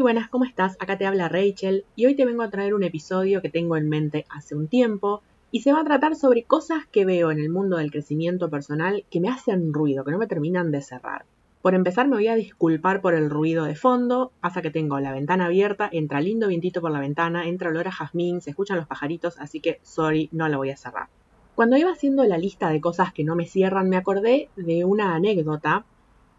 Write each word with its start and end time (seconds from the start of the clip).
Muy 0.00 0.14
buenas, 0.14 0.30
¿cómo 0.30 0.46
estás? 0.46 0.78
Acá 0.80 0.96
te 0.96 1.04
habla 1.04 1.28
Rachel 1.28 1.84
y 1.94 2.06
hoy 2.06 2.16
te 2.16 2.24
vengo 2.24 2.42
a 2.42 2.48
traer 2.48 2.72
un 2.72 2.84
episodio 2.84 3.42
que 3.42 3.50
tengo 3.50 3.76
en 3.76 3.90
mente 3.90 4.24
hace 4.30 4.54
un 4.54 4.66
tiempo 4.66 5.20
y 5.50 5.60
se 5.60 5.74
va 5.74 5.82
a 5.82 5.84
tratar 5.84 6.16
sobre 6.16 6.44
cosas 6.44 6.86
que 6.90 7.04
veo 7.04 7.30
en 7.30 7.38
el 7.38 7.50
mundo 7.50 7.76
del 7.76 7.90
crecimiento 7.90 8.48
personal 8.48 9.04
que 9.10 9.20
me 9.20 9.28
hacen 9.28 9.74
ruido, 9.74 10.02
que 10.02 10.10
no 10.10 10.16
me 10.16 10.26
terminan 10.26 10.70
de 10.70 10.80
cerrar. 10.80 11.26
Por 11.60 11.74
empezar 11.74 12.08
me 12.08 12.16
voy 12.16 12.28
a 12.28 12.34
disculpar 12.34 13.02
por 13.02 13.12
el 13.12 13.28
ruido 13.28 13.66
de 13.66 13.74
fondo, 13.74 14.32
pasa 14.40 14.62
que 14.62 14.70
tengo 14.70 14.98
la 15.00 15.12
ventana 15.12 15.44
abierta, 15.44 15.90
entra 15.92 16.22
lindo 16.22 16.48
vientito 16.48 16.80
por 16.80 16.92
la 16.92 17.00
ventana, 17.00 17.46
entra 17.46 17.68
olor 17.68 17.88
a 17.88 17.92
jazmín, 17.92 18.40
se 18.40 18.48
escuchan 18.48 18.78
los 18.78 18.86
pajaritos, 18.86 19.38
así 19.38 19.60
que 19.60 19.80
sorry, 19.82 20.30
no 20.32 20.48
la 20.48 20.56
voy 20.56 20.70
a 20.70 20.78
cerrar. 20.78 21.08
Cuando 21.54 21.76
iba 21.76 21.92
haciendo 21.92 22.24
la 22.24 22.38
lista 22.38 22.70
de 22.70 22.80
cosas 22.80 23.12
que 23.12 23.22
no 23.22 23.36
me 23.36 23.44
cierran, 23.44 23.90
me 23.90 23.98
acordé 23.98 24.48
de 24.56 24.86
una 24.86 25.14
anécdota 25.14 25.84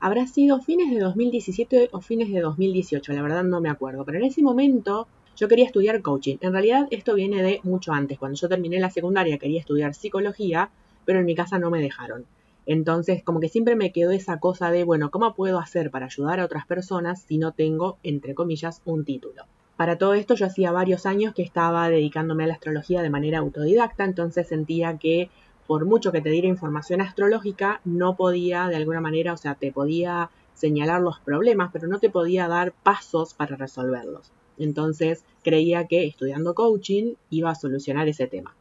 habrá 0.02 0.25
sido 0.25 0.59
fines 0.59 0.89
de 0.91 0.99
2017 0.99 1.89
o 1.93 2.02
fines 2.02 2.31
de 2.31 2.41
2018, 2.41 3.13
la 3.13 3.21
verdad 3.21 3.43
no 3.43 3.61
me 3.61 3.70
acuerdo, 3.70 4.04
pero 4.04 4.17
en 4.17 4.25
ese 4.25 4.41
momento 4.41 5.07
yo 5.38 5.48
quería 5.48 5.66
estudiar 5.66 6.02
coaching. 6.02 6.38
En 6.41 6.53
realidad 6.53 6.88
esto 6.89 7.13
viene 7.13 7.44
de 7.44 7.62
mucho 7.63 7.94
antes, 7.94 8.17
cuando 8.17 8.38
yo 8.38 8.49
terminé 8.49 8.80
la 8.80 8.89
secundaria 8.89 9.38
quería 9.38 9.59
estudiar 9.59 9.94
psicología, 9.94 10.72
pero 11.05 11.20
en 11.20 11.25
mi 11.25 11.35
casa 11.35 11.59
no 11.59 11.70
me 11.70 11.81
dejaron. 11.81 12.25
Entonces, 12.66 13.23
como 13.23 13.39
que 13.39 13.49
siempre 13.49 13.75
me 13.75 13.91
quedó 13.91 14.11
esa 14.11 14.39
cosa 14.39 14.72
de, 14.72 14.84
bueno, 14.84 15.11
¿cómo 15.11 15.35
puedo 15.35 15.59
hacer 15.59 15.91
para 15.91 16.08
ayudar 16.08 16.39
a 16.39 16.45
otras 16.45 16.66
personas 16.66 17.22
si 17.22 17.38
no 17.38 17.52
tengo, 17.52 17.97
entre 18.03 18.33
comillas, 18.33 18.81
un 18.86 19.05
título? 19.05 19.45
Para 19.77 19.97
todo 19.97 20.13
esto 20.13 20.36
yo 20.36 20.45
hacía 20.45 20.72
varios 20.72 21.05
años 21.05 21.33
que 21.33 21.41
estaba 21.41 21.89
dedicándome 21.89 22.44
a 22.44 22.47
la 22.47 22.53
astrología 22.53 23.02
de 23.02 23.09
manera 23.09 23.39
autodidacta, 23.39 24.03
entonces 24.03 24.47
sentía 24.47 24.97
que 24.97 25.30
por 25.71 25.85
mucho 25.85 26.11
que 26.11 26.20
te 26.20 26.30
diera 26.30 26.49
información 26.49 26.99
astrológica, 26.99 27.80
no 27.85 28.17
podía 28.17 28.67
de 28.67 28.75
alguna 28.75 28.99
manera, 28.99 29.31
o 29.31 29.38
sea, 29.38 29.55
te 29.55 29.71
podía 29.71 30.30
señalar 30.53 30.99
los 30.99 31.21
problemas, 31.21 31.70
pero 31.71 31.88
no 31.88 31.97
te 31.97 32.09
podía 32.09 32.49
dar 32.49 32.73
pasos 32.73 33.34
para 33.34 33.55
resolverlos. 33.55 34.34
Entonces 34.57 35.23
creía 35.45 35.88
que 35.88 36.05
estudiando 36.05 36.55
coaching 36.55 37.13
iba 37.30 37.52
a 37.52 37.55
solucionar 37.55 38.09
ese 38.09 38.27
tema. 38.27 38.53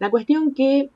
La 0.00 0.10
cuestión 0.10 0.52
que 0.52 0.90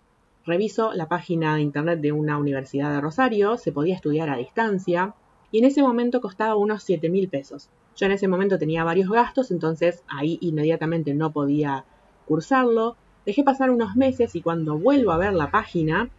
reviso 0.44 0.94
la 0.94 1.06
página 1.06 1.54
de 1.54 1.62
internet 1.62 2.00
de 2.00 2.10
una 2.10 2.38
universidad 2.38 2.92
de 2.92 3.00
Rosario, 3.00 3.56
se 3.56 3.70
podía 3.70 3.94
estudiar 3.94 4.30
a 4.30 4.38
distancia 4.38 5.14
y 5.52 5.60
en 5.60 5.66
ese 5.66 5.80
momento 5.80 6.20
costaba 6.20 6.56
unos 6.56 6.82
7 6.82 7.08
mil 7.08 7.28
pesos. 7.28 7.68
Yo 7.94 8.06
en 8.06 8.10
ese 8.10 8.26
momento 8.26 8.58
tenía 8.58 8.82
varios 8.82 9.10
gastos, 9.10 9.52
entonces 9.52 10.02
ahí 10.08 10.38
inmediatamente 10.40 11.14
no 11.14 11.30
podía 11.32 11.84
cursarlo. 12.26 12.96
Dejé 13.24 13.44
pasar 13.44 13.70
unos 13.70 13.94
meses 13.94 14.34
y 14.34 14.42
cuando 14.42 14.76
vuelvo 14.76 15.12
a 15.12 15.16
ver 15.16 15.32
la 15.32 15.52
página 15.52 16.10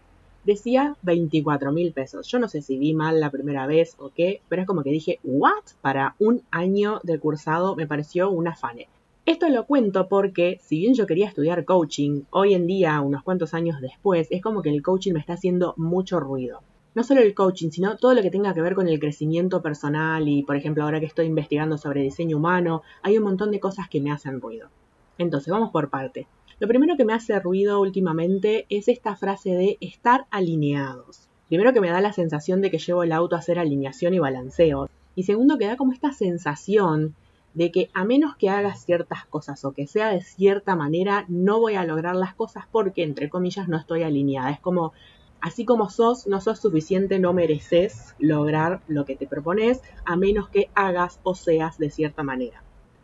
decía 0.45 0.95
24 1.01 1.73
mil 1.73 1.91
pesos. 1.91 2.27
Yo 2.29 2.39
no 2.39 2.47
sé 2.47 2.61
si 2.61 2.77
vi 2.77 2.93
mal 2.93 3.19
la 3.19 3.29
primera 3.29 3.67
vez 3.67 3.95
o 3.99 4.09
qué, 4.09 4.41
pero 4.47 4.61
es 4.61 4.67
como 4.67 4.83
que 4.83 4.89
dije, 4.89 5.19
¿what? 5.21 5.63
Para 5.81 6.15
un 6.19 6.43
año 6.49 7.01
de 7.03 7.19
cursado 7.19 7.75
me 7.75 7.87
pareció 7.87 8.29
un 8.29 8.47
afane. 8.47 8.87
Esto 9.25 9.49
lo 9.49 9.65
cuento 9.65 10.07
porque, 10.07 10.59
si 10.61 10.79
bien 10.79 10.93
yo 10.93 11.05
quería 11.05 11.27
estudiar 11.27 11.65
coaching, 11.65 12.21
hoy 12.29 12.53
en 12.53 12.67
día, 12.67 13.01
unos 13.01 13.21
cuantos 13.23 13.53
años 13.53 13.81
después, 13.81 14.27
es 14.31 14.41
como 14.41 14.61
que 14.61 14.69
el 14.69 14.81
coaching 14.81 15.11
me 15.11 15.19
está 15.19 15.33
haciendo 15.33 15.73
mucho 15.75 16.21
ruido. 16.21 16.61
No 16.95 17.03
solo 17.03 17.19
el 17.19 17.33
coaching, 17.33 17.71
sino 17.71 17.97
todo 17.97 18.13
lo 18.13 18.21
que 18.21 18.31
tenga 18.31 18.53
que 18.53 18.61
ver 18.61 18.75
con 18.75 18.87
el 18.87 19.01
crecimiento 19.01 19.61
personal 19.61 20.29
y, 20.29 20.43
por 20.43 20.55
ejemplo, 20.55 20.83
ahora 20.83 21.01
que 21.01 21.05
estoy 21.05 21.25
investigando 21.25 21.77
sobre 21.77 22.01
diseño 22.01 22.37
humano, 22.37 22.81
hay 23.01 23.17
un 23.17 23.25
montón 23.25 23.51
de 23.51 23.59
cosas 23.59 23.89
que 23.89 23.99
me 23.99 24.11
hacen 24.11 24.39
ruido. 24.39 24.69
Entonces, 25.17 25.51
vamos 25.51 25.71
por 25.71 25.89
parte. 25.89 26.27
Lo 26.63 26.69
primero 26.69 26.95
que 26.95 27.03
me 27.03 27.11
hace 27.11 27.37
ruido 27.41 27.81
últimamente 27.81 28.65
es 28.69 28.87
esta 28.87 29.17
frase 29.17 29.49
de 29.49 29.77
estar 29.81 30.27
alineados. 30.31 31.27
Primero 31.49 31.73
que 31.73 31.81
me 31.81 31.89
da 31.89 31.99
la 31.99 32.13
sensación 32.13 32.61
de 32.61 32.71
que 32.71 32.77
llevo 32.77 33.03
el 33.03 33.11
auto 33.11 33.35
a 33.35 33.39
hacer 33.39 33.59
alineación 33.59 34.13
y 34.13 34.19
balanceo. 34.19 34.89
Y 35.13 35.23
segundo 35.23 35.57
que 35.57 35.67
da 35.67 35.75
como 35.75 35.91
esta 35.91 36.13
sensación 36.13 37.15
de 37.53 37.69
que 37.69 37.89
a 37.93 38.05
menos 38.05 38.37
que 38.37 38.49
hagas 38.49 38.85
ciertas 38.85 39.25
cosas 39.25 39.65
o 39.65 39.73
que 39.73 39.87
sea 39.87 40.07
de 40.07 40.21
cierta 40.21 40.77
manera, 40.77 41.25
no 41.27 41.59
voy 41.59 41.75
a 41.75 41.83
lograr 41.83 42.15
las 42.15 42.33
cosas 42.33 42.63
porque, 42.71 43.03
entre 43.03 43.29
comillas, 43.29 43.67
no 43.67 43.75
estoy 43.75 44.03
alineada. 44.03 44.49
Es 44.49 44.61
como, 44.61 44.93
así 45.41 45.65
como 45.65 45.89
sos, 45.89 46.27
no 46.27 46.39
sos 46.39 46.61
suficiente, 46.61 47.19
no 47.19 47.33
mereces 47.33 48.15
lograr 48.19 48.79
lo 48.87 49.03
que 49.03 49.17
te 49.17 49.27
propones, 49.27 49.81
a 50.05 50.15
menos 50.15 50.47
que 50.47 50.69
hagas 50.75 51.19
o 51.23 51.35
seas 51.35 51.77
de 51.77 51.89
cierta 51.89 52.23
manera 52.23 52.62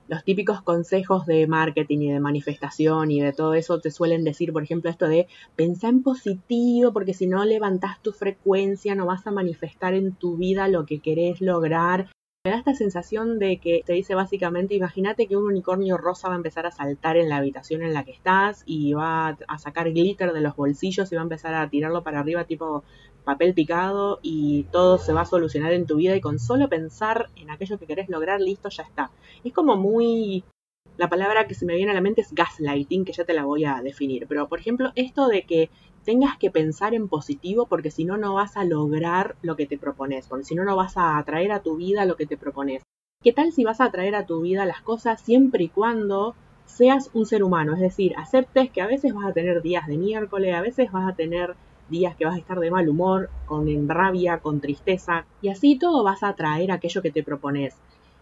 los 0.10 0.24
típicos 0.24 0.64
consejos 0.64 1.28
de 1.28 1.46
marketing 1.46 2.00
y 2.00 2.12
de 2.12 2.20
manifestación 2.20 3.12
y 3.12 3.22
de 3.22 3.32
todo 3.32 3.54
eso 3.54 3.80
te 3.80 3.92
suelen 3.92 4.24
decir, 4.24 4.52
por 4.52 4.64
ejemplo, 4.64 4.90
esto 4.90 5.08
de 5.08 5.28
pensar 5.56 5.92
en 5.92 6.02
positivo, 6.02 6.92
porque 6.92 7.14
si 7.14 7.28
no 7.28 7.46
levantas 7.46 8.02
tu 8.02 8.12
frecuencia, 8.12 8.96
no 8.96 9.06
vas 9.06 9.28
a 9.28 9.32
manifestar 9.32 9.94
en 9.94 10.16
tu 10.16 10.36
vida 10.36 10.68
lo 10.68 10.88
que 10.88 11.00
querés 11.00 11.42
lograr. 11.42 12.10
Me 12.46 12.52
da 12.52 12.58
esta 12.60 12.74
sensación 12.74 13.38
de 13.38 13.58
que 13.58 13.84
te 13.86 13.92
dice 13.92 14.16
básicamente, 14.16 14.74
imagínate 14.74 15.28
que 15.28 15.36
un 15.36 15.48
unicornio 15.48 15.98
rosa 15.98 16.30
va 16.30 16.36
a 16.36 16.38
empezar 16.38 16.66
a 16.66 16.72
saltar 16.72 17.18
en 17.18 17.28
la 17.28 17.36
habitación 17.36 17.82
en 17.82 17.94
la 17.94 18.06
que 18.06 18.14
estás 18.14 18.64
y 18.66 18.94
va 18.94 19.38
a 19.46 19.58
sacar 19.58 19.92
glitter 19.92 20.32
de 20.32 20.40
los 20.40 20.56
bolsillos 20.56 21.12
y 21.12 21.16
va 21.16 21.22
a 21.22 21.24
empezar 21.24 21.54
a 21.54 21.70
tirarlo 21.70 22.02
para 22.02 22.22
arriba 22.22 22.46
tipo 22.46 22.86
papel 23.26 23.54
picado 23.54 24.20
y 24.22 24.64
todo 24.72 24.98
se 25.00 25.12
va 25.12 25.22
a 25.22 25.26
solucionar 25.26 25.74
en 25.74 25.86
tu 25.86 25.98
vida 25.98 26.16
y 26.16 26.22
con 26.22 26.40
solo 26.40 26.70
pensar 26.70 27.30
en 27.36 27.50
aquello 27.50 27.78
que 27.78 27.88
querés 27.88 28.08
lograr, 28.08 28.40
listo, 28.40 28.70
ya 28.70 28.84
está. 28.84 29.12
Es 29.44 29.52
como 29.52 29.76
muy... 29.76 30.46
La 30.96 31.10
palabra 31.10 31.46
que 31.46 31.56
se 31.56 31.66
me 31.66 31.76
viene 31.76 31.92
a 31.92 31.96
la 31.96 32.02
mente 32.02 32.22
es 32.22 32.34
gaslighting, 32.34 33.04
que 33.04 33.14
ya 33.14 33.26
te 33.26 33.34
la 33.34 33.44
voy 33.44 33.66
a 33.66 33.82
definir. 33.82 34.28
Pero, 34.28 34.48
por 34.48 34.60
ejemplo, 34.60 34.92
esto 34.96 35.28
de 35.28 35.44
que 35.44 35.70
tengas 36.10 36.40
que 36.40 36.50
pensar 36.50 36.96
en 36.96 37.08
positivo 37.08 37.68
porque 37.68 37.92
si 37.92 38.04
no, 38.04 38.18
no 38.18 38.34
vas 38.34 38.58
a 38.58 38.64
lograr 38.64 39.36
lo 39.44 39.56
que 39.56 39.68
te 39.68 39.78
propones, 39.78 40.26
porque 40.26 40.44
si 40.44 40.56
no, 40.56 40.64
no 40.64 40.76
vas 40.76 40.98
a 40.98 41.20
atraer 41.20 41.52
a 41.52 41.62
tu 41.62 41.76
vida 41.76 42.04
lo 42.06 42.16
que 42.16 42.26
te 42.26 42.36
propones. 42.36 42.82
¿Qué 43.22 43.32
tal 43.32 43.52
si 43.52 43.64
vas 43.64 43.80
a 43.80 43.86
atraer 43.86 44.16
a 44.16 44.26
tu 44.26 44.42
vida 44.42 44.66
las 44.66 44.82
cosas 44.82 45.22
siempre 45.22 45.66
y 45.66 45.70
cuando 45.70 46.34
seas 46.66 47.12
un 47.14 47.28
ser 47.28 47.44
humano? 47.44 47.76
Es 47.76 47.80
decir, 47.80 48.16
aceptes 48.18 48.72
que 48.72 48.82
a 48.82 48.88
veces 48.88 49.14
vas 49.14 49.28
a 49.28 49.34
tener 49.34 49.62
días 49.62 49.86
de 49.86 49.98
miércoles, 49.98 50.56
a 50.56 50.62
veces 50.62 50.92
vas 50.92 51.08
a 51.08 51.16
tener 51.16 51.54
días 51.92 52.16
que 52.16 52.26
vas 52.26 52.34
a 52.34 52.40
estar 52.40 52.60
de 52.60 52.72
mal 52.72 52.90
humor, 52.90 53.30
con 53.46 53.88
rabia, 53.88 54.40
con 54.40 54.62
tristeza, 54.62 55.28
y 55.44 55.50
así 55.50 55.78
todo 55.78 56.04
vas 56.04 56.24
a 56.24 56.30
atraer 56.30 56.72
aquello 56.72 57.04
que 57.04 57.12
te 57.12 57.22
propones. 57.22 57.76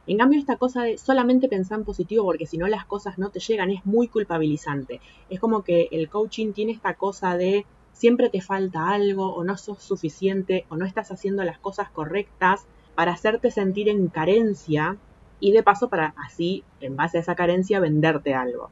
En 0.08 0.18
cambio, 0.18 0.40
esta 0.40 0.56
cosa 0.56 0.84
de 0.84 0.98
solamente 0.98 1.50
pensar 1.50 1.80
en 1.80 1.86
positivo 1.86 2.24
porque 2.24 2.46
si 2.46 2.58
no 2.58 2.68
las 2.68 2.86
cosas 2.86 3.18
no 3.18 3.30
te 3.30 3.42
llegan 3.42 3.70
es 3.70 3.86
muy 3.86 4.08
culpabilizante. 4.08 5.02
Es 5.30 5.40
como 5.40 5.64
que 5.64 5.88
el 5.92 6.10
coaching 6.10 6.54
tiene 6.54 6.72
esta 6.72 6.94
cosa 6.94 7.36
de 7.36 7.66
siempre 7.98 8.30
te 8.30 8.42
falta 8.42 8.90
algo 8.90 9.34
o 9.34 9.44
no 9.44 9.58
sos 9.58 9.82
suficiente 9.82 10.66
o 10.70 10.78
no 10.78 10.86
estás 10.86 11.12
haciendo 11.12 11.44
las 11.44 11.58
cosas 11.58 11.90
correctas 11.90 12.68
para 12.94 13.12
hacerte 13.12 13.50
sentir 13.50 13.90
en 13.90 14.08
carencia 14.08 14.98
y 15.40 15.52
de 15.52 15.64
paso 15.64 15.90
para 15.90 16.14
así, 16.16 16.64
en 16.80 16.96
base 16.96 17.18
a 17.18 17.22
esa 17.22 17.36
carencia, 17.36 17.80
venderte 17.80 18.36
algo. 18.36 18.70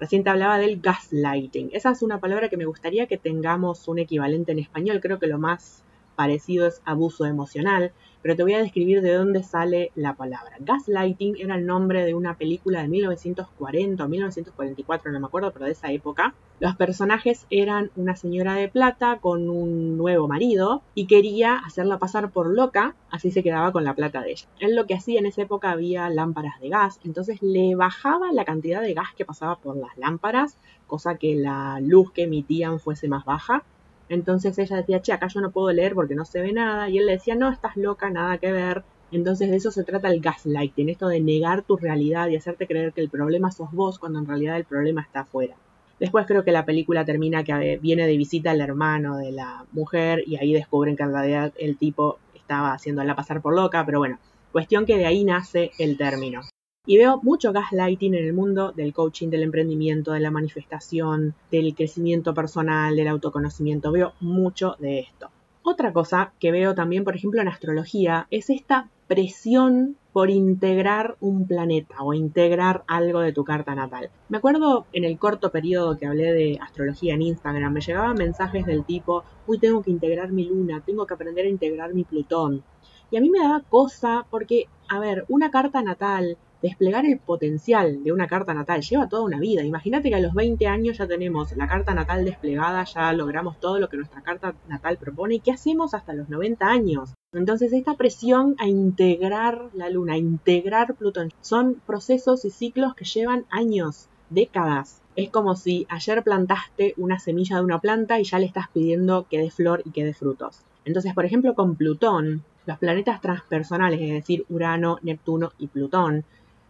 Recién 0.00 0.24
te 0.24 0.30
hablaba 0.30 0.58
del 0.58 0.80
gaslighting. 0.80 1.70
Esa 1.72 1.90
es 1.90 2.02
una 2.02 2.18
palabra 2.18 2.48
que 2.48 2.56
me 2.56 2.64
gustaría 2.64 3.06
que 3.06 3.18
tengamos 3.18 3.86
un 3.88 3.98
equivalente 3.98 4.52
en 4.52 4.58
español. 4.58 5.00
Creo 5.00 5.18
que 5.18 5.26
lo 5.26 5.38
más 5.38 5.84
parecido 6.14 6.66
es 6.66 6.82
abuso 6.84 7.26
emocional, 7.26 7.92
pero 8.22 8.36
te 8.36 8.42
voy 8.44 8.54
a 8.54 8.62
describir 8.62 9.02
de 9.02 9.14
dónde 9.14 9.42
sale 9.42 9.90
la 9.96 10.14
palabra. 10.14 10.56
Gaslighting 10.60 11.36
era 11.38 11.56
el 11.56 11.66
nombre 11.66 12.04
de 12.04 12.14
una 12.14 12.36
película 12.38 12.82
de 12.82 12.88
1940 12.88 14.04
o 14.04 14.08
1944, 14.08 15.12
no 15.12 15.20
me 15.20 15.26
acuerdo, 15.26 15.50
pero 15.52 15.66
de 15.66 15.72
esa 15.72 15.90
época. 15.90 16.34
Los 16.60 16.76
personajes 16.76 17.46
eran 17.50 17.90
una 17.96 18.14
señora 18.14 18.54
de 18.54 18.68
plata 18.68 19.18
con 19.20 19.50
un 19.50 19.96
nuevo 19.98 20.28
marido 20.28 20.82
y 20.94 21.06
quería 21.06 21.56
hacerla 21.56 21.98
pasar 21.98 22.30
por 22.30 22.54
loca, 22.54 22.94
así 23.10 23.32
se 23.32 23.42
quedaba 23.42 23.72
con 23.72 23.82
la 23.82 23.94
plata 23.94 24.22
de 24.22 24.30
ella. 24.30 24.46
Él 24.60 24.76
lo 24.76 24.86
que 24.86 24.94
hacía 24.94 25.18
en 25.18 25.26
esa 25.26 25.42
época 25.42 25.72
había 25.72 26.08
lámparas 26.08 26.60
de 26.60 26.68
gas, 26.68 27.00
entonces 27.04 27.42
le 27.42 27.74
bajaba 27.74 28.30
la 28.32 28.44
cantidad 28.44 28.80
de 28.80 28.94
gas 28.94 29.08
que 29.16 29.24
pasaba 29.24 29.56
por 29.56 29.76
las 29.76 29.96
lámparas, 29.98 30.56
cosa 30.86 31.16
que 31.16 31.34
la 31.34 31.80
luz 31.80 32.12
que 32.12 32.24
emitían 32.24 32.78
fuese 32.78 33.08
más 33.08 33.24
baja 33.24 33.64
entonces 34.12 34.58
ella 34.58 34.76
decía, 34.76 35.00
che, 35.00 35.12
acá 35.12 35.28
yo 35.28 35.40
no 35.40 35.52
puedo 35.52 35.72
leer 35.72 35.94
porque 35.94 36.14
no 36.14 36.26
se 36.26 36.42
ve 36.42 36.52
nada. 36.52 36.90
Y 36.90 36.98
él 36.98 37.06
le 37.06 37.12
decía, 37.12 37.34
no, 37.34 37.50
estás 37.50 37.76
loca, 37.78 38.10
nada 38.10 38.36
que 38.36 38.52
ver. 38.52 38.84
Entonces 39.10 39.50
de 39.50 39.56
eso 39.56 39.70
se 39.70 39.84
trata 39.84 40.08
el 40.08 40.20
gaslighting, 40.20 40.90
esto 40.90 41.08
de 41.08 41.20
negar 41.20 41.62
tu 41.62 41.76
realidad 41.78 42.28
y 42.28 42.36
hacerte 42.36 42.66
creer 42.66 42.92
que 42.92 43.00
el 43.00 43.08
problema 43.08 43.50
sos 43.50 43.72
vos 43.72 43.98
cuando 43.98 44.18
en 44.18 44.26
realidad 44.26 44.56
el 44.56 44.64
problema 44.64 45.00
está 45.00 45.20
afuera. 45.20 45.54
Después 45.98 46.26
creo 46.26 46.44
que 46.44 46.52
la 46.52 46.66
película 46.66 47.04
termina 47.04 47.42
que 47.42 47.78
viene 47.80 48.06
de 48.06 48.16
visita 48.16 48.52
el 48.52 48.60
hermano 48.60 49.16
de 49.16 49.32
la 49.32 49.64
mujer 49.72 50.22
y 50.26 50.36
ahí 50.36 50.52
descubren 50.52 50.96
que 50.96 51.04
en 51.04 51.12
realidad 51.12 51.52
el 51.58 51.78
tipo 51.78 52.18
estaba 52.34 52.74
haciéndola 52.74 53.16
pasar 53.16 53.40
por 53.40 53.54
loca, 53.54 53.84
pero 53.86 53.98
bueno, 53.98 54.18
cuestión 54.50 54.84
que 54.84 54.98
de 54.98 55.06
ahí 55.06 55.24
nace 55.24 55.70
el 55.78 55.96
término. 55.96 56.42
Y 56.84 56.98
veo 56.98 57.20
mucho 57.22 57.52
gaslighting 57.52 58.16
en 58.16 58.24
el 58.24 58.32
mundo 58.32 58.72
del 58.72 58.92
coaching, 58.92 59.28
del 59.28 59.44
emprendimiento, 59.44 60.10
de 60.10 60.18
la 60.18 60.32
manifestación, 60.32 61.32
del 61.48 61.76
crecimiento 61.76 62.34
personal, 62.34 62.96
del 62.96 63.06
autoconocimiento. 63.06 63.92
Veo 63.92 64.14
mucho 64.18 64.74
de 64.80 64.98
esto. 64.98 65.30
Otra 65.62 65.92
cosa 65.92 66.32
que 66.40 66.50
veo 66.50 66.74
también, 66.74 67.04
por 67.04 67.14
ejemplo, 67.14 67.40
en 67.40 67.46
astrología, 67.46 68.26
es 68.32 68.50
esta 68.50 68.90
presión 69.06 69.96
por 70.12 70.28
integrar 70.28 71.16
un 71.20 71.46
planeta 71.46 72.02
o 72.02 72.14
integrar 72.14 72.82
algo 72.88 73.20
de 73.20 73.32
tu 73.32 73.44
carta 73.44 73.76
natal. 73.76 74.10
Me 74.28 74.38
acuerdo 74.38 74.86
en 74.92 75.04
el 75.04 75.20
corto 75.20 75.52
periodo 75.52 75.96
que 75.96 76.06
hablé 76.06 76.32
de 76.32 76.58
astrología 76.60 77.14
en 77.14 77.22
Instagram, 77.22 77.74
me 77.74 77.80
llegaban 77.80 78.16
mensajes 78.16 78.66
del 78.66 78.84
tipo, 78.84 79.22
uy, 79.46 79.60
tengo 79.60 79.82
que 79.82 79.92
integrar 79.92 80.32
mi 80.32 80.46
luna, 80.46 80.82
tengo 80.84 81.06
que 81.06 81.14
aprender 81.14 81.46
a 81.46 81.50
integrar 81.50 81.94
mi 81.94 82.02
Plutón. 82.02 82.64
Y 83.12 83.18
a 83.18 83.20
mí 83.20 83.30
me 83.30 83.38
daba 83.38 83.60
cosa 83.60 84.26
porque, 84.30 84.66
a 84.88 84.98
ver, 84.98 85.26
una 85.28 85.52
carta 85.52 85.80
natal 85.80 86.38
desplegar 86.62 87.04
el 87.04 87.18
potencial 87.18 88.02
de 88.04 88.12
una 88.12 88.28
carta 88.28 88.54
natal 88.54 88.82
lleva 88.82 89.08
toda 89.08 89.24
una 89.24 89.40
vida. 89.40 89.64
Imagínate 89.64 90.08
que 90.08 90.14
a 90.14 90.20
los 90.20 90.32
20 90.32 90.66
años 90.68 90.96
ya 90.96 91.06
tenemos 91.06 91.54
la 91.56 91.66
carta 91.66 91.92
natal 91.92 92.24
desplegada, 92.24 92.84
ya 92.84 93.12
logramos 93.12 93.58
todo 93.58 93.78
lo 93.80 93.88
que 93.88 93.96
nuestra 93.96 94.22
carta 94.22 94.54
natal 94.68 94.96
propone. 94.96 95.34
¿Y 95.34 95.40
qué 95.40 95.50
hacemos 95.50 95.92
hasta 95.92 96.14
los 96.14 96.28
90 96.28 96.66
años? 96.66 97.14
Entonces 97.32 97.72
esta 97.72 97.94
presión 97.94 98.54
a 98.58 98.68
integrar 98.68 99.70
la 99.74 99.90
luna, 99.90 100.14
a 100.14 100.18
integrar 100.18 100.94
Plutón, 100.94 101.32
son 101.40 101.82
procesos 101.86 102.44
y 102.44 102.50
ciclos 102.50 102.94
que 102.94 103.04
llevan 103.04 103.44
años, 103.50 104.08
décadas. 104.30 105.00
Es 105.16 105.30
como 105.30 105.56
si 105.56 105.86
ayer 105.90 106.22
plantaste 106.22 106.94
una 106.96 107.18
semilla 107.18 107.56
de 107.56 107.64
una 107.64 107.80
planta 107.80 108.20
y 108.20 108.24
ya 108.24 108.38
le 108.38 108.46
estás 108.46 108.68
pidiendo 108.72 109.26
que 109.28 109.38
dé 109.38 109.50
flor 109.50 109.82
y 109.84 109.90
que 109.90 110.04
dé 110.04 110.14
frutos. 110.14 110.60
Entonces, 110.84 111.14
por 111.14 111.24
ejemplo, 111.24 111.54
con 111.54 111.76
Plutón, 111.76 112.44
los 112.66 112.78
planetas 112.78 113.20
transpersonales, 113.20 114.00
es 114.00 114.10
decir, 114.10 114.44
Urano, 114.48 114.98
Neptuno 115.02 115.52
y 115.58 115.66
Plutón, 115.68 116.24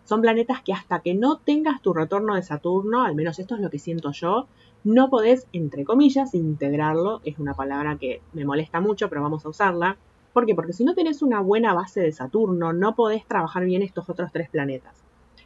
son 0.05 0.21
planetas 0.21 0.63
que 0.63 0.73
hasta 0.73 1.01
que 1.01 1.15
no 1.15 1.39
tengas 1.39 1.81
tu 1.83 1.93
retorno 1.93 2.35
de 2.35 2.43
Saturno, 2.43 3.05
al 3.05 3.15
menos 3.15 3.39
esto 3.39 3.55
es 3.55 3.61
lo 3.61 3.71
que 3.71 3.79
siento 3.79 4.13
yo, 4.13 4.47
no 4.85 5.11
podés, 5.11 5.47
entre 5.53 5.85
comillas, 5.85 6.35
integrarlo. 6.35 7.21
Es 7.25 7.39
una 7.39 7.55
palabra 7.55 7.99
que 7.99 8.21
me 8.33 8.45
molesta 8.45 8.81
mucho, 8.81 9.09
pero 9.09 9.23
vamos 9.23 9.47
a 9.47 9.49
usarla. 9.49 9.97
¿Por 10.33 10.47
qué? 10.47 10.55
Porque 10.55 10.73
si 10.73 10.85
no 10.85 10.95
tenés 10.95 11.23
una 11.23 11.41
buena 11.41 11.73
base 11.75 12.01
de 12.01 12.11
Saturno, 12.11 12.73
no 12.73 12.95
podés 12.95 13.25
trabajar 13.27 13.65
bien 13.65 13.83
estos 13.83 14.09
otros 14.11 14.33
tres 14.33 14.49
planetas. 14.51 14.97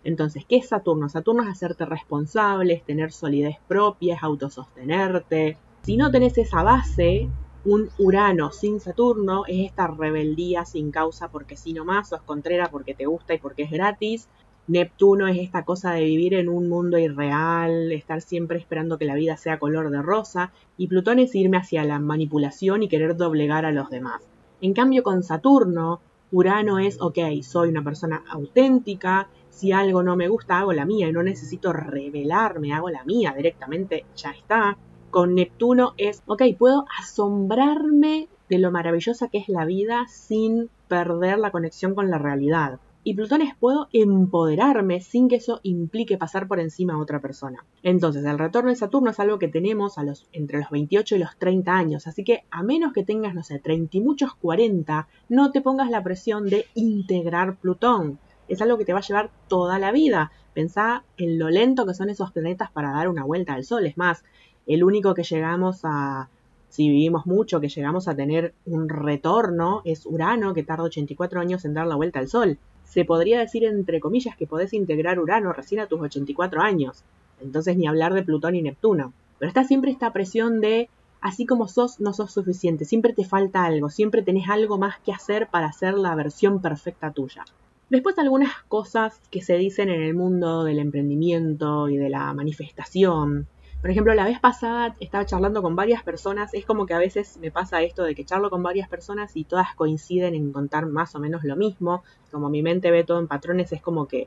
Entonces, 0.04 0.44
¿qué 0.48 0.56
es 0.56 0.68
Saturno? 0.68 1.08
Saturno 1.08 1.42
es 1.42 1.48
hacerte 1.48 1.84
responsable, 1.84 2.72
es 2.72 2.84
tener 2.84 3.12
solidez 3.12 3.56
propia, 3.66 4.14
es 4.14 4.22
autosostenerte. 4.22 5.58
Si 5.82 5.96
no 5.96 6.10
tenés 6.10 6.38
esa 6.38 6.62
base, 6.62 7.28
un 7.64 7.90
Urano 7.98 8.52
sin 8.52 8.78
Saturno 8.78 9.42
es 9.48 9.66
esta 9.66 9.88
rebeldía 9.88 10.64
sin 10.64 10.92
causa 10.92 11.28
porque 11.28 11.56
si 11.56 11.72
nomás 11.72 12.08
sos 12.08 12.22
contrera 12.22 12.70
porque 12.70 12.94
te 12.94 13.06
gusta 13.06 13.34
y 13.34 13.38
porque 13.38 13.64
es 13.64 13.70
gratis. 13.70 14.28
Neptuno 14.68 15.28
es 15.28 15.38
esta 15.38 15.64
cosa 15.64 15.92
de 15.92 16.04
vivir 16.04 16.34
en 16.34 16.48
un 16.48 16.68
mundo 16.68 16.98
irreal, 16.98 17.92
estar 17.92 18.20
siempre 18.20 18.58
esperando 18.58 18.98
que 18.98 19.04
la 19.04 19.14
vida 19.14 19.36
sea 19.36 19.58
color 19.58 19.90
de 19.90 20.02
rosa, 20.02 20.52
y 20.76 20.88
Plutón 20.88 21.18
es 21.20 21.34
irme 21.34 21.58
hacia 21.58 21.84
la 21.84 22.00
manipulación 22.00 22.82
y 22.82 22.88
querer 22.88 23.16
doblegar 23.16 23.64
a 23.64 23.72
los 23.72 23.90
demás. 23.90 24.22
En 24.60 24.72
cambio 24.72 25.02
con 25.02 25.22
Saturno, 25.22 26.00
Urano 26.32 26.78
es, 26.78 27.00
ok, 27.00 27.18
soy 27.42 27.68
una 27.68 27.84
persona 27.84 28.24
auténtica, 28.28 29.28
si 29.50 29.72
algo 29.72 30.02
no 30.02 30.16
me 30.16 30.28
gusta 30.28 30.58
hago 30.58 30.72
la 30.72 30.84
mía 30.84 31.08
y 31.08 31.12
no 31.12 31.22
necesito 31.22 31.72
revelarme, 31.72 32.72
hago 32.72 32.90
la 32.90 33.04
mía 33.04 33.32
directamente, 33.36 34.04
ya 34.16 34.32
está 34.32 34.76
con 35.10 35.34
Neptuno 35.34 35.94
es, 35.96 36.22
ok, 36.26 36.42
puedo 36.58 36.84
asombrarme 36.98 38.28
de 38.50 38.58
lo 38.58 38.70
maravillosa 38.70 39.28
que 39.28 39.38
es 39.38 39.48
la 39.48 39.64
vida 39.64 40.06
sin 40.08 40.68
perder 40.88 41.38
la 41.38 41.50
conexión 41.50 41.94
con 41.94 42.10
la 42.10 42.18
realidad. 42.18 42.80
Y 43.08 43.14
Plutón 43.14 43.40
es, 43.40 43.54
puedo 43.54 43.86
empoderarme 43.92 45.00
sin 45.00 45.28
que 45.28 45.36
eso 45.36 45.60
implique 45.62 46.18
pasar 46.18 46.48
por 46.48 46.58
encima 46.58 46.94
a 46.94 46.98
otra 46.98 47.20
persona. 47.20 47.64
Entonces, 47.84 48.24
el 48.24 48.36
retorno 48.36 48.70
de 48.70 48.74
Saturno 48.74 49.10
es 49.10 49.20
algo 49.20 49.38
que 49.38 49.46
tenemos 49.46 49.96
a 49.96 50.02
los, 50.02 50.26
entre 50.32 50.58
los 50.58 50.70
28 50.70 51.14
y 51.14 51.18
los 51.20 51.36
30 51.36 51.72
años. 51.72 52.08
Así 52.08 52.24
que, 52.24 52.42
a 52.50 52.64
menos 52.64 52.92
que 52.92 53.04
tengas, 53.04 53.32
no 53.32 53.44
sé, 53.44 53.60
30 53.60 53.98
y 53.98 54.00
muchos 54.00 54.34
40, 54.34 55.06
no 55.28 55.52
te 55.52 55.60
pongas 55.60 55.88
la 55.88 56.02
presión 56.02 56.46
de 56.46 56.66
integrar 56.74 57.54
Plutón. 57.58 58.18
Es 58.48 58.60
algo 58.60 58.76
que 58.76 58.84
te 58.84 58.92
va 58.92 58.98
a 58.98 59.02
llevar 59.02 59.30
toda 59.46 59.78
la 59.78 59.92
vida. 59.92 60.32
Pensá 60.52 61.04
en 61.16 61.38
lo 61.38 61.48
lento 61.48 61.86
que 61.86 61.94
son 61.94 62.10
esos 62.10 62.32
planetas 62.32 62.72
para 62.72 62.90
dar 62.90 63.08
una 63.08 63.22
vuelta 63.22 63.54
al 63.54 63.62
Sol. 63.62 63.86
Es 63.86 63.96
más, 63.96 64.24
el 64.66 64.82
único 64.82 65.14
que 65.14 65.22
llegamos 65.22 65.82
a, 65.84 66.28
si 66.70 66.88
vivimos 66.88 67.24
mucho, 67.24 67.60
que 67.60 67.68
llegamos 67.68 68.08
a 68.08 68.16
tener 68.16 68.52
un 68.64 68.88
retorno 68.88 69.82
es 69.84 70.06
Urano, 70.06 70.54
que 70.54 70.64
tarda 70.64 70.82
84 70.82 71.38
años 71.38 71.64
en 71.64 71.74
dar 71.74 71.86
la 71.86 71.94
vuelta 71.94 72.18
al 72.18 72.26
Sol. 72.26 72.58
Se 72.86 73.04
podría 73.04 73.38
decir, 73.40 73.64
entre 73.64 74.00
comillas, 74.00 74.36
que 74.36 74.46
podés 74.46 74.72
integrar 74.72 75.18
Urano 75.18 75.52
recién 75.52 75.80
a 75.80 75.86
tus 75.86 76.00
84 76.00 76.62
años. 76.62 77.04
Entonces 77.40 77.76
ni 77.76 77.86
hablar 77.86 78.14
de 78.14 78.22
Plutón 78.22 78.54
y 78.54 78.62
Neptuno. 78.62 79.12
Pero 79.38 79.48
está 79.48 79.64
siempre 79.64 79.90
esta 79.90 80.12
presión 80.12 80.60
de, 80.60 80.88
así 81.20 81.44
como 81.44 81.68
sos, 81.68 82.00
no 82.00 82.12
sos 82.14 82.32
suficiente, 82.32 82.84
siempre 82.84 83.12
te 83.12 83.24
falta 83.24 83.64
algo, 83.64 83.90
siempre 83.90 84.22
tenés 84.22 84.48
algo 84.48 84.78
más 84.78 84.98
que 85.00 85.12
hacer 85.12 85.48
para 85.48 85.66
hacer 85.66 85.94
la 85.94 86.14
versión 86.14 86.62
perfecta 86.62 87.10
tuya. 87.10 87.44
Después 87.90 88.18
algunas 88.18 88.50
cosas 88.68 89.20
que 89.30 89.42
se 89.42 89.56
dicen 89.56 89.90
en 89.90 90.02
el 90.02 90.14
mundo 90.14 90.64
del 90.64 90.78
emprendimiento 90.78 91.88
y 91.88 91.96
de 91.96 92.08
la 92.08 92.32
manifestación, 92.32 93.46
por 93.86 93.92
ejemplo, 93.92 94.14
la 94.14 94.24
vez 94.24 94.40
pasada 94.40 94.96
estaba 94.98 95.26
charlando 95.26 95.62
con 95.62 95.76
varias 95.76 96.02
personas, 96.02 96.52
es 96.54 96.66
como 96.66 96.86
que 96.86 96.94
a 96.94 96.98
veces 96.98 97.38
me 97.40 97.52
pasa 97.52 97.82
esto 97.82 98.02
de 98.02 98.16
que 98.16 98.24
charlo 98.24 98.50
con 98.50 98.60
varias 98.60 98.88
personas 98.88 99.36
y 99.36 99.44
todas 99.44 99.76
coinciden 99.76 100.34
en 100.34 100.50
contar 100.50 100.86
más 100.86 101.14
o 101.14 101.20
menos 101.20 101.44
lo 101.44 101.54
mismo, 101.54 102.02
como 102.32 102.50
mi 102.50 102.64
mente 102.64 102.90
ve 102.90 103.04
todo 103.04 103.20
en 103.20 103.28
patrones, 103.28 103.70
es 103.70 103.80
como 103.80 104.08
que 104.08 104.26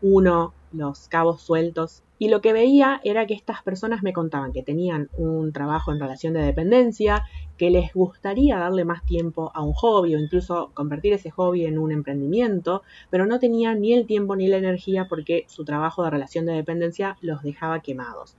uno 0.00 0.54
los 0.70 1.08
cabos 1.08 1.42
sueltos. 1.42 2.04
Y 2.20 2.28
lo 2.28 2.40
que 2.40 2.52
veía 2.52 3.00
era 3.02 3.26
que 3.26 3.34
estas 3.34 3.64
personas 3.64 4.04
me 4.04 4.12
contaban 4.12 4.52
que 4.52 4.62
tenían 4.62 5.08
un 5.16 5.52
trabajo 5.52 5.90
en 5.90 5.98
relación 5.98 6.34
de 6.34 6.42
dependencia, 6.42 7.24
que 7.58 7.70
les 7.70 7.92
gustaría 7.92 8.58
darle 8.60 8.84
más 8.84 9.04
tiempo 9.04 9.50
a 9.56 9.62
un 9.64 9.72
hobby 9.72 10.14
o 10.14 10.20
incluso 10.20 10.70
convertir 10.72 11.14
ese 11.14 11.32
hobby 11.32 11.66
en 11.66 11.80
un 11.80 11.90
emprendimiento, 11.90 12.84
pero 13.10 13.26
no 13.26 13.40
tenían 13.40 13.80
ni 13.80 13.92
el 13.92 14.06
tiempo 14.06 14.36
ni 14.36 14.46
la 14.46 14.58
energía 14.58 15.08
porque 15.08 15.46
su 15.48 15.64
trabajo 15.64 16.04
de 16.04 16.10
relación 16.10 16.46
de 16.46 16.52
dependencia 16.52 17.16
los 17.20 17.42
dejaba 17.42 17.80
quemados. 17.80 18.36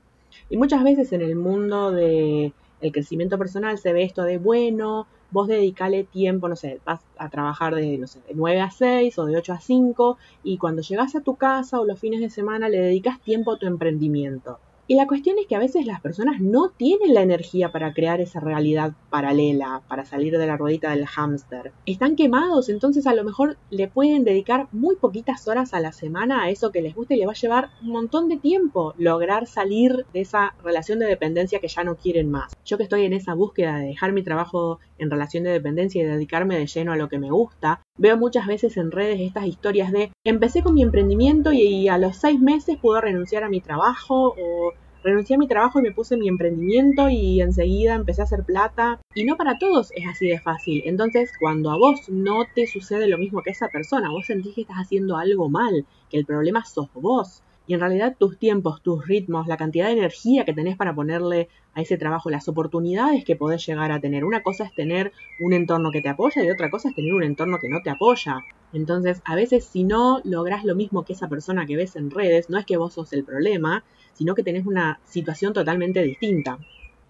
Y 0.51 0.57
muchas 0.57 0.83
veces 0.83 1.13
en 1.13 1.21
el 1.21 1.37
mundo 1.37 1.91
del 1.93 2.51
crecimiento 2.91 3.37
personal 3.37 3.77
se 3.77 3.93
ve 3.93 4.03
esto 4.03 4.23
de, 4.23 4.37
bueno, 4.37 5.07
vos 5.31 5.47
dedicale 5.47 6.03
tiempo, 6.03 6.49
no 6.49 6.57
sé, 6.57 6.81
vas 6.83 6.99
a 7.17 7.29
trabajar 7.29 7.73
de, 7.73 7.97
no 7.97 8.05
sé, 8.05 8.19
de 8.27 8.33
9 8.35 8.59
a 8.59 8.69
6 8.69 9.17
o 9.17 9.25
de 9.27 9.37
8 9.37 9.53
a 9.53 9.61
5 9.61 10.17
y 10.43 10.57
cuando 10.57 10.81
llegas 10.81 11.15
a 11.15 11.21
tu 11.21 11.37
casa 11.37 11.79
o 11.79 11.85
los 11.85 11.97
fines 11.97 12.19
de 12.19 12.29
semana 12.29 12.67
le 12.67 12.81
dedicas 12.81 13.21
tiempo 13.21 13.53
a 13.53 13.59
tu 13.59 13.65
emprendimiento. 13.65 14.59
Y 14.87 14.95
la 14.95 15.07
cuestión 15.07 15.37
es 15.39 15.47
que 15.47 15.55
a 15.55 15.59
veces 15.59 15.85
las 15.85 16.01
personas 16.01 16.41
no 16.41 16.69
tienen 16.69 17.13
la 17.13 17.21
energía 17.21 17.71
para 17.71 17.93
crear 17.93 18.19
esa 18.19 18.39
realidad 18.39 18.93
paralela, 19.09 19.81
para 19.87 20.05
salir 20.05 20.37
de 20.37 20.47
la 20.47 20.57
ruedita 20.57 20.91
del 20.91 21.05
hámster. 21.05 21.71
Están 21.85 22.15
quemados, 22.15 22.69
entonces 22.69 23.07
a 23.07 23.13
lo 23.13 23.23
mejor 23.23 23.57
le 23.69 23.87
pueden 23.87 24.23
dedicar 24.23 24.67
muy 24.71 24.95
poquitas 24.95 25.47
horas 25.47 25.73
a 25.73 25.79
la 25.79 25.91
semana 25.91 26.43
a 26.43 26.49
eso 26.49 26.71
que 26.71 26.81
les 26.81 26.95
gusta 26.95 27.13
y 27.13 27.17
le 27.17 27.25
va 27.25 27.31
a 27.31 27.35
llevar 27.35 27.69
un 27.81 27.89
montón 27.89 28.27
de 28.27 28.37
tiempo 28.37 28.93
lograr 28.97 29.47
salir 29.47 30.05
de 30.13 30.21
esa 30.21 30.55
relación 30.63 30.99
de 30.99 31.05
dependencia 31.05 31.59
que 31.59 31.67
ya 31.67 31.83
no 31.83 31.95
quieren 31.95 32.29
más. 32.29 32.53
Yo 32.65 32.77
que 32.77 32.83
estoy 32.83 33.05
en 33.05 33.13
esa 33.13 33.33
búsqueda 33.33 33.77
de 33.77 33.87
dejar 33.87 34.11
mi 34.13 34.23
trabajo 34.23 34.79
en 34.97 35.09
relación 35.09 35.43
de 35.43 35.51
dependencia 35.51 36.01
y 36.01 36.05
dedicarme 36.05 36.57
de 36.57 36.67
lleno 36.67 36.91
a 36.91 36.97
lo 36.97 37.09
que 37.09 37.19
me 37.19 37.31
gusta, 37.31 37.81
veo 38.01 38.17
muchas 38.17 38.47
veces 38.47 38.77
en 38.77 38.89
redes 38.89 39.19
estas 39.21 39.45
historias 39.45 39.91
de 39.91 40.11
empecé 40.23 40.63
con 40.63 40.73
mi 40.73 40.81
emprendimiento 40.81 41.53
y 41.53 41.87
a 41.87 41.99
los 41.99 42.17
seis 42.17 42.39
meses 42.39 42.77
puedo 42.81 42.99
renunciar 42.99 43.43
a 43.43 43.49
mi 43.49 43.61
trabajo 43.61 44.33
o 44.35 44.73
renuncié 45.03 45.35
a 45.35 45.39
mi 45.39 45.47
trabajo 45.47 45.77
y 45.77 45.83
me 45.83 45.91
puse 45.91 46.17
mi 46.17 46.27
emprendimiento 46.27 47.09
y 47.09 47.41
enseguida 47.41 47.93
empecé 47.93 48.21
a 48.21 48.23
hacer 48.23 48.43
plata. 48.43 48.99
Y 49.13 49.23
no 49.23 49.37
para 49.37 49.59
todos 49.59 49.91
es 49.95 50.07
así 50.07 50.27
de 50.27 50.39
fácil. 50.39 50.81
Entonces, 50.85 51.31
cuando 51.39 51.69
a 51.69 51.77
vos 51.77 52.09
no 52.09 52.43
te 52.55 52.65
sucede 52.65 53.07
lo 53.07 53.19
mismo 53.19 53.43
que 53.43 53.51
a 53.51 53.53
esa 53.53 53.67
persona, 53.67 54.09
vos 54.09 54.25
sentís 54.25 54.55
que 54.55 54.61
estás 54.61 54.77
haciendo 54.77 55.17
algo 55.17 55.49
mal, 55.49 55.85
que 56.09 56.17
el 56.17 56.25
problema 56.25 56.65
sos 56.65 56.87
vos. 56.93 57.43
En 57.73 57.79
realidad 57.79 58.15
tus 58.19 58.37
tiempos, 58.37 58.81
tus 58.81 59.07
ritmos, 59.07 59.47
la 59.47 59.57
cantidad 59.57 59.85
de 59.85 59.93
energía 59.93 60.45
que 60.45 60.53
tenés 60.53 60.75
para 60.75 60.93
ponerle 60.93 61.47
a 61.73 61.81
ese 61.81 61.97
trabajo, 61.97 62.29
las 62.29 62.47
oportunidades 62.49 63.23
que 63.23 63.35
podés 63.35 63.65
llegar 63.65 63.91
a 63.91 64.01
tener. 64.01 64.25
Una 64.25 64.43
cosa 64.43 64.65
es 64.65 64.73
tener 64.73 65.13
un 65.39 65.53
entorno 65.53 65.91
que 65.91 66.01
te 66.01 66.09
apoya 66.09 66.43
y 66.43 66.49
otra 66.49 66.69
cosa 66.69 66.89
es 66.89 66.95
tener 66.95 67.13
un 67.13 67.23
entorno 67.23 67.59
que 67.59 67.69
no 67.69 67.81
te 67.81 67.89
apoya. 67.89 68.43
Entonces, 68.73 69.21
a 69.25 69.35
veces 69.35 69.65
si 69.65 69.83
no 69.83 70.21
lográs 70.23 70.65
lo 70.65 70.75
mismo 70.75 71.05
que 71.05 71.13
esa 71.13 71.29
persona 71.29 71.65
que 71.65 71.77
ves 71.77 71.95
en 71.95 72.11
redes, 72.11 72.49
no 72.49 72.57
es 72.57 72.65
que 72.65 72.77
vos 72.77 72.93
sos 72.93 73.13
el 73.13 73.23
problema, 73.23 73.83
sino 74.13 74.35
que 74.35 74.43
tenés 74.43 74.65
una 74.65 74.99
situación 75.05 75.53
totalmente 75.53 76.03
distinta. 76.03 76.59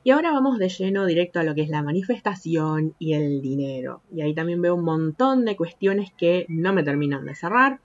Y 0.04 0.12
ahora 0.12 0.32
vamos 0.32 0.58
de 0.58 0.70
lleno 0.70 1.06
directo 1.06 1.40
a 1.40 1.44
lo 1.44 1.54
que 1.54 1.62
es 1.62 1.70
la 1.70 1.84
manifestación 1.84 2.96
y 2.98 3.14
el 3.14 3.42
dinero. 3.42 4.02
Y 4.12 4.22
ahí 4.22 4.34
también 4.34 4.62
veo 4.62 4.76
un 4.76 4.84
montón 4.84 5.46
de 5.46 5.56
cuestiones 5.56 6.12
que 6.18 6.46
no 6.50 6.74
me 6.74 6.84
terminan 6.84 7.26
de 7.26 7.36
cerrar. 7.36 7.80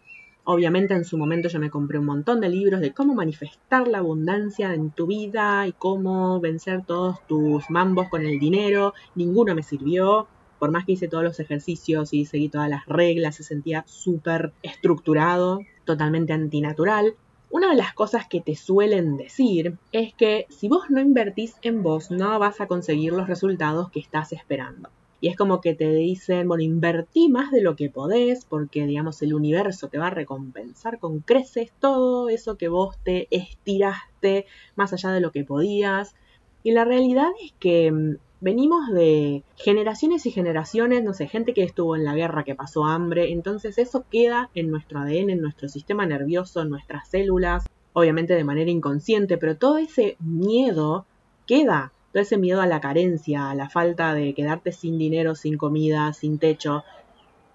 Obviamente 0.48 0.94
en 0.94 1.04
su 1.04 1.18
momento 1.18 1.48
yo 1.48 1.58
me 1.58 1.70
compré 1.70 1.98
un 1.98 2.04
montón 2.04 2.40
de 2.40 2.48
libros 2.48 2.80
de 2.80 2.92
cómo 2.92 3.16
manifestar 3.16 3.88
la 3.88 3.98
abundancia 3.98 4.72
en 4.74 4.92
tu 4.92 5.08
vida 5.08 5.66
y 5.66 5.72
cómo 5.72 6.38
vencer 6.38 6.84
todos 6.86 7.18
tus 7.26 7.68
mambos 7.68 8.08
con 8.08 8.24
el 8.24 8.38
dinero. 8.38 8.94
Ninguno 9.16 9.56
me 9.56 9.64
sirvió. 9.64 10.28
Por 10.60 10.70
más 10.70 10.84
que 10.84 10.92
hice 10.92 11.08
todos 11.08 11.24
los 11.24 11.40
ejercicios 11.40 12.12
y 12.12 12.26
seguí 12.26 12.48
todas 12.48 12.70
las 12.70 12.86
reglas, 12.86 13.34
se 13.34 13.42
sentía 13.42 13.82
súper 13.88 14.52
estructurado, 14.62 15.62
totalmente 15.84 16.32
antinatural. 16.32 17.16
Una 17.50 17.70
de 17.70 17.76
las 17.76 17.92
cosas 17.92 18.28
que 18.28 18.40
te 18.40 18.54
suelen 18.54 19.16
decir 19.16 19.76
es 19.90 20.14
que 20.14 20.46
si 20.48 20.68
vos 20.68 20.84
no 20.90 21.00
invertís 21.00 21.56
en 21.62 21.82
vos, 21.82 22.12
no 22.12 22.38
vas 22.38 22.60
a 22.60 22.68
conseguir 22.68 23.12
los 23.12 23.26
resultados 23.26 23.90
que 23.90 23.98
estás 23.98 24.32
esperando. 24.32 24.90
Y 25.20 25.28
es 25.28 25.37
como 25.37 25.61
que 25.61 25.75
te 25.75 25.92
dicen, 25.92 26.46
bueno, 26.49 26.62
invertí 26.62 27.28
más 27.28 27.50
de 27.50 27.62
lo 27.62 27.76
que 27.76 27.90
podés 27.90 28.44
porque, 28.44 28.87
digamos, 28.87 29.23
el 29.23 29.35
universo 29.35 29.88
te 29.88 29.99
va 29.99 30.08
a 30.08 30.11
recompensar 30.11 30.99
con 30.99 31.20
creces 31.20 31.73
todo 31.80 32.28
eso 32.28 32.56
que 32.56 32.68
vos 32.68 32.96
te 33.02 33.26
estiraste 33.30 34.46
más 34.75 34.92
allá 34.92 35.11
de 35.12 35.20
lo 35.20 35.32
que 35.32 35.44
podías. 35.44 36.14
Y 36.62 36.73
la 36.73 36.85
realidad 36.85 37.30
es 37.42 37.52
que 37.58 37.90
mm, 37.92 38.16
venimos 38.40 38.88
de 38.92 39.44
generaciones 39.56 40.26
y 40.26 40.30
generaciones, 40.30 41.02
no 41.02 41.14
sé, 41.14 41.28
gente 41.28 41.54
que 41.54 41.62
estuvo 41.62 41.96
en 41.96 42.04
la 42.04 42.14
guerra, 42.14 42.44
que 42.44 42.54
pasó 42.54 42.85
hambre, 42.85 43.32
entonces 43.32 43.78
eso 43.78 44.04
queda 44.11 44.50
en 44.54 44.70
nuestro 44.70 45.00
ADN, 45.00 45.30
en 45.30 45.40
nuestro 45.40 45.68
sistema 45.68 46.06
nervioso, 46.06 46.61
en 46.62 46.68
nuestras 46.70 47.08
células, 47.08 47.70
obviamente 47.92 48.35
de 48.35 48.44
manera 48.44 48.70
inconsciente, 48.70 49.38
pero 49.38 49.56
todo 49.56 49.78
ese 49.78 50.16
miedo 50.20 51.06
queda, 51.46 51.94
todo 52.16 52.23
ese 52.23 52.38
miedo 52.38 52.62
a 52.62 52.66
la 52.66 52.80
carencia, 52.80 53.50
a 53.50 53.54
la 53.54 53.68
falta 53.68 54.14
de 54.14 54.32
quedarte 54.32 54.73
sin 54.73 54.96
dinero, 54.96 55.35
sin 55.35 55.58
comida, 55.58 56.14
sin 56.14 56.38
techo, 56.38 56.82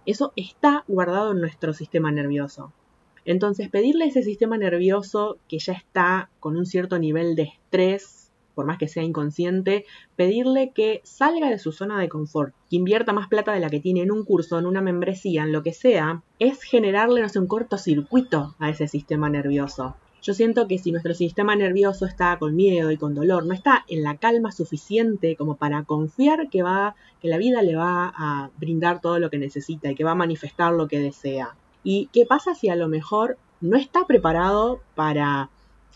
eso 0.05 0.33
está 0.35 0.83
guardado 0.87 1.31
en 1.31 1.41
nuestro 1.41 1.73
sistema 1.73 2.11
nervioso. 2.11 2.71
Entonces, 3.25 3.69
pedirle 3.69 4.03
a 4.03 4.07
ese 4.09 4.21
sistema 4.21 4.59
nervioso 4.59 5.39
que 5.47 5.57
ya 5.57 5.73
está 5.73 6.29
con 6.39 6.57
un 6.57 6.67
cierto 6.67 6.99
nivel 6.99 7.35
de 7.35 7.41
estrés, 7.45 8.29
por 8.53 8.67
más 8.67 8.77
que 8.77 8.87
sea 8.87 9.01
inconsciente, 9.01 9.85
pedirle 10.15 10.69
que 10.75 11.01
salga 11.03 11.49
de 11.49 11.57
su 11.57 11.71
zona 11.71 11.99
de 11.99 12.09
confort, 12.09 12.53
que 12.69 12.75
invierta 12.75 13.13
más 13.13 13.29
plata 13.29 13.53
de 13.53 13.61
la 13.61 13.69
que 13.71 13.79
tiene 13.79 14.03
en 14.03 14.11
un 14.11 14.23
curso, 14.23 14.59
en 14.59 14.67
una 14.67 14.81
membresía, 14.81 15.41
en 15.41 15.53
lo 15.53 15.63
que 15.63 15.73
sea, 15.73 16.21
es 16.37 16.61
generarle, 16.61 17.23
no 17.23 17.29
sé, 17.29 17.39
un 17.39 17.47
cortocircuito 17.47 18.53
a 18.59 18.69
ese 18.69 18.87
sistema 18.87 19.27
nervioso. 19.27 19.95
Yo 20.21 20.33
siento 20.33 20.67
que 20.67 20.77
si 20.77 20.91
nuestro 20.91 21.13
sistema 21.13 21.55
nervioso 21.55 22.05
está 22.05 22.37
con 22.37 22.55
miedo 22.55 22.91
y 22.91 22.97
con 22.97 23.15
dolor, 23.15 23.45
no 23.45 23.53
está 23.53 23.85
en 23.87 24.03
la 24.03 24.17
calma 24.17 24.51
suficiente 24.51 25.35
como 25.35 25.55
para 25.55 25.83
confiar 25.83 26.49
que 26.49 26.61
va, 26.61 26.95
que 27.21 27.27
la 27.27 27.37
vida 27.37 27.61
le 27.61 27.75
va 27.75 28.13
a 28.15 28.49
brindar 28.57 29.01
todo 29.01 29.19
lo 29.19 29.29
que 29.29 29.39
necesita 29.39 29.89
y 29.89 29.95
que 29.95 30.03
va 30.03 30.11
a 30.11 30.15
manifestar 30.15 30.73
lo 30.73 30.87
que 30.87 30.99
desea. 30.99 31.55
¿Y 31.83 32.09
qué 32.13 32.25
pasa 32.25 32.53
si 32.53 32.69
a 32.69 32.75
lo 32.75 32.87
mejor 32.87 33.37
no 33.61 33.77
está 33.77 34.05
preparado 34.05 34.81
para 34.95 35.49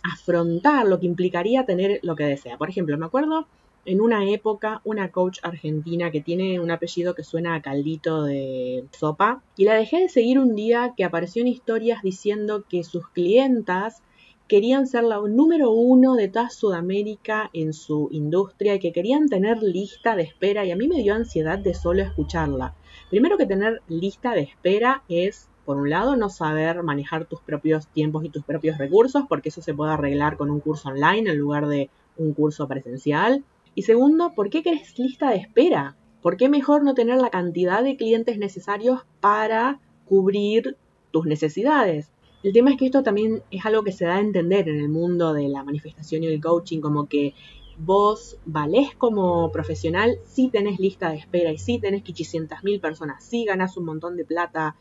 afrontar 0.03 0.85
lo 0.85 0.99
que 0.99 1.07
implicaría 1.07 1.65
tener 1.65 1.99
lo 2.03 2.15
que 2.15 2.25
desea. 2.25 2.57
Por 2.57 2.69
ejemplo, 2.69 2.97
me 2.97 3.05
acuerdo 3.05 3.47
en 3.85 4.01
una 4.01 4.29
época 4.29 4.81
una 4.83 5.11
coach 5.11 5.39
argentina 5.43 6.11
que 6.11 6.21
tiene 6.21 6.59
un 6.59 6.71
apellido 6.71 7.13
que 7.13 7.23
suena 7.23 7.55
a 7.55 7.61
caldito 7.61 8.23
de 8.23 8.85
sopa 8.91 9.43
y 9.57 9.65
la 9.65 9.75
dejé 9.75 9.99
de 9.99 10.09
seguir 10.09 10.39
un 10.39 10.55
día 10.55 10.93
que 10.97 11.03
apareció 11.03 11.41
en 11.41 11.49
historias 11.49 12.01
diciendo 12.01 12.63
que 12.67 12.83
sus 12.83 13.07
clientas 13.09 14.01
querían 14.47 14.87
ser 14.87 15.03
la 15.03 15.19
número 15.19 15.71
uno 15.71 16.15
de 16.15 16.27
toda 16.27 16.49
Sudamérica 16.49 17.49
en 17.53 17.73
su 17.73 18.09
industria 18.11 18.75
y 18.75 18.79
que 18.79 18.91
querían 18.91 19.27
tener 19.27 19.61
lista 19.63 20.15
de 20.15 20.23
espera 20.23 20.65
y 20.65 20.71
a 20.71 20.75
mí 20.75 20.87
me 20.87 21.01
dio 21.01 21.15
ansiedad 21.15 21.57
de 21.57 21.73
solo 21.73 22.03
escucharla. 22.03 22.75
Primero 23.09 23.37
que 23.37 23.45
tener 23.45 23.81
lista 23.87 24.33
de 24.33 24.41
espera 24.41 25.03
es 25.09 25.49
por 25.65 25.77
un 25.77 25.89
lado, 25.89 26.15
no 26.15 26.29
saber 26.29 26.83
manejar 26.83 27.25
tus 27.25 27.41
propios 27.41 27.87
tiempos 27.87 28.23
y 28.23 28.29
tus 28.29 28.43
propios 28.43 28.77
recursos, 28.77 29.23
porque 29.27 29.49
eso 29.49 29.63
se 29.63 29.73
puede 29.73 29.93
arreglar 29.93 30.37
con 30.37 30.51
un 30.51 30.59
curso 30.59 30.89
online 30.89 31.31
en 31.31 31.37
lugar 31.37 31.67
de 31.67 31.89
un 32.17 32.33
curso 32.33 32.67
presencial. 32.67 33.43
Y 33.73 33.81
segundo, 33.81 34.33
¿por 34.35 34.51
qué 34.51 34.61
querés 34.61 34.97
lista 34.99 35.31
de 35.31 35.37
espera? 35.37 35.97
¿Por 36.21 36.37
qué 36.37 36.49
mejor 36.49 36.83
no 36.83 36.93
tener 36.93 37.19
la 37.19 37.31
cantidad 37.31 37.83
de 37.83 37.97
clientes 37.97 38.37
necesarios 38.37 39.01
para 39.19 39.79
cubrir 40.05 40.77
tus 41.11 41.25
necesidades? 41.25 42.11
El 42.45 42.53
tema 42.53 42.69
es 42.69 42.77
que 42.77 42.85
esto 42.85 43.01
también 43.01 43.41
es 43.49 43.65
algo 43.65 43.83
que 43.83 43.91
se 43.91 44.05
da 44.05 44.17
a 44.17 44.19
entender 44.19 44.69
en 44.69 44.79
el 44.79 44.87
mundo 44.87 45.33
de 45.33 45.49
la 45.49 45.63
manifestación 45.63 46.21
y 46.21 46.27
el 46.27 46.39
coaching, 46.39 46.79
como 46.79 47.07
que 47.07 47.33
vos 47.75 48.37
valés 48.45 48.93
como 48.93 49.51
profesional 49.51 50.19
si 50.25 50.49
tenés 50.49 50.79
lista 50.79 51.09
de 51.09 51.17
espera 51.17 51.51
y 51.51 51.57
si 51.57 51.79
tenés 51.79 52.03
500.000 52.03 52.79
personas, 52.79 53.23
si 53.23 53.45
ganás 53.45 53.77
un 53.77 53.85
montón 53.85 54.15
de 54.15 54.25
plata, 54.25 54.75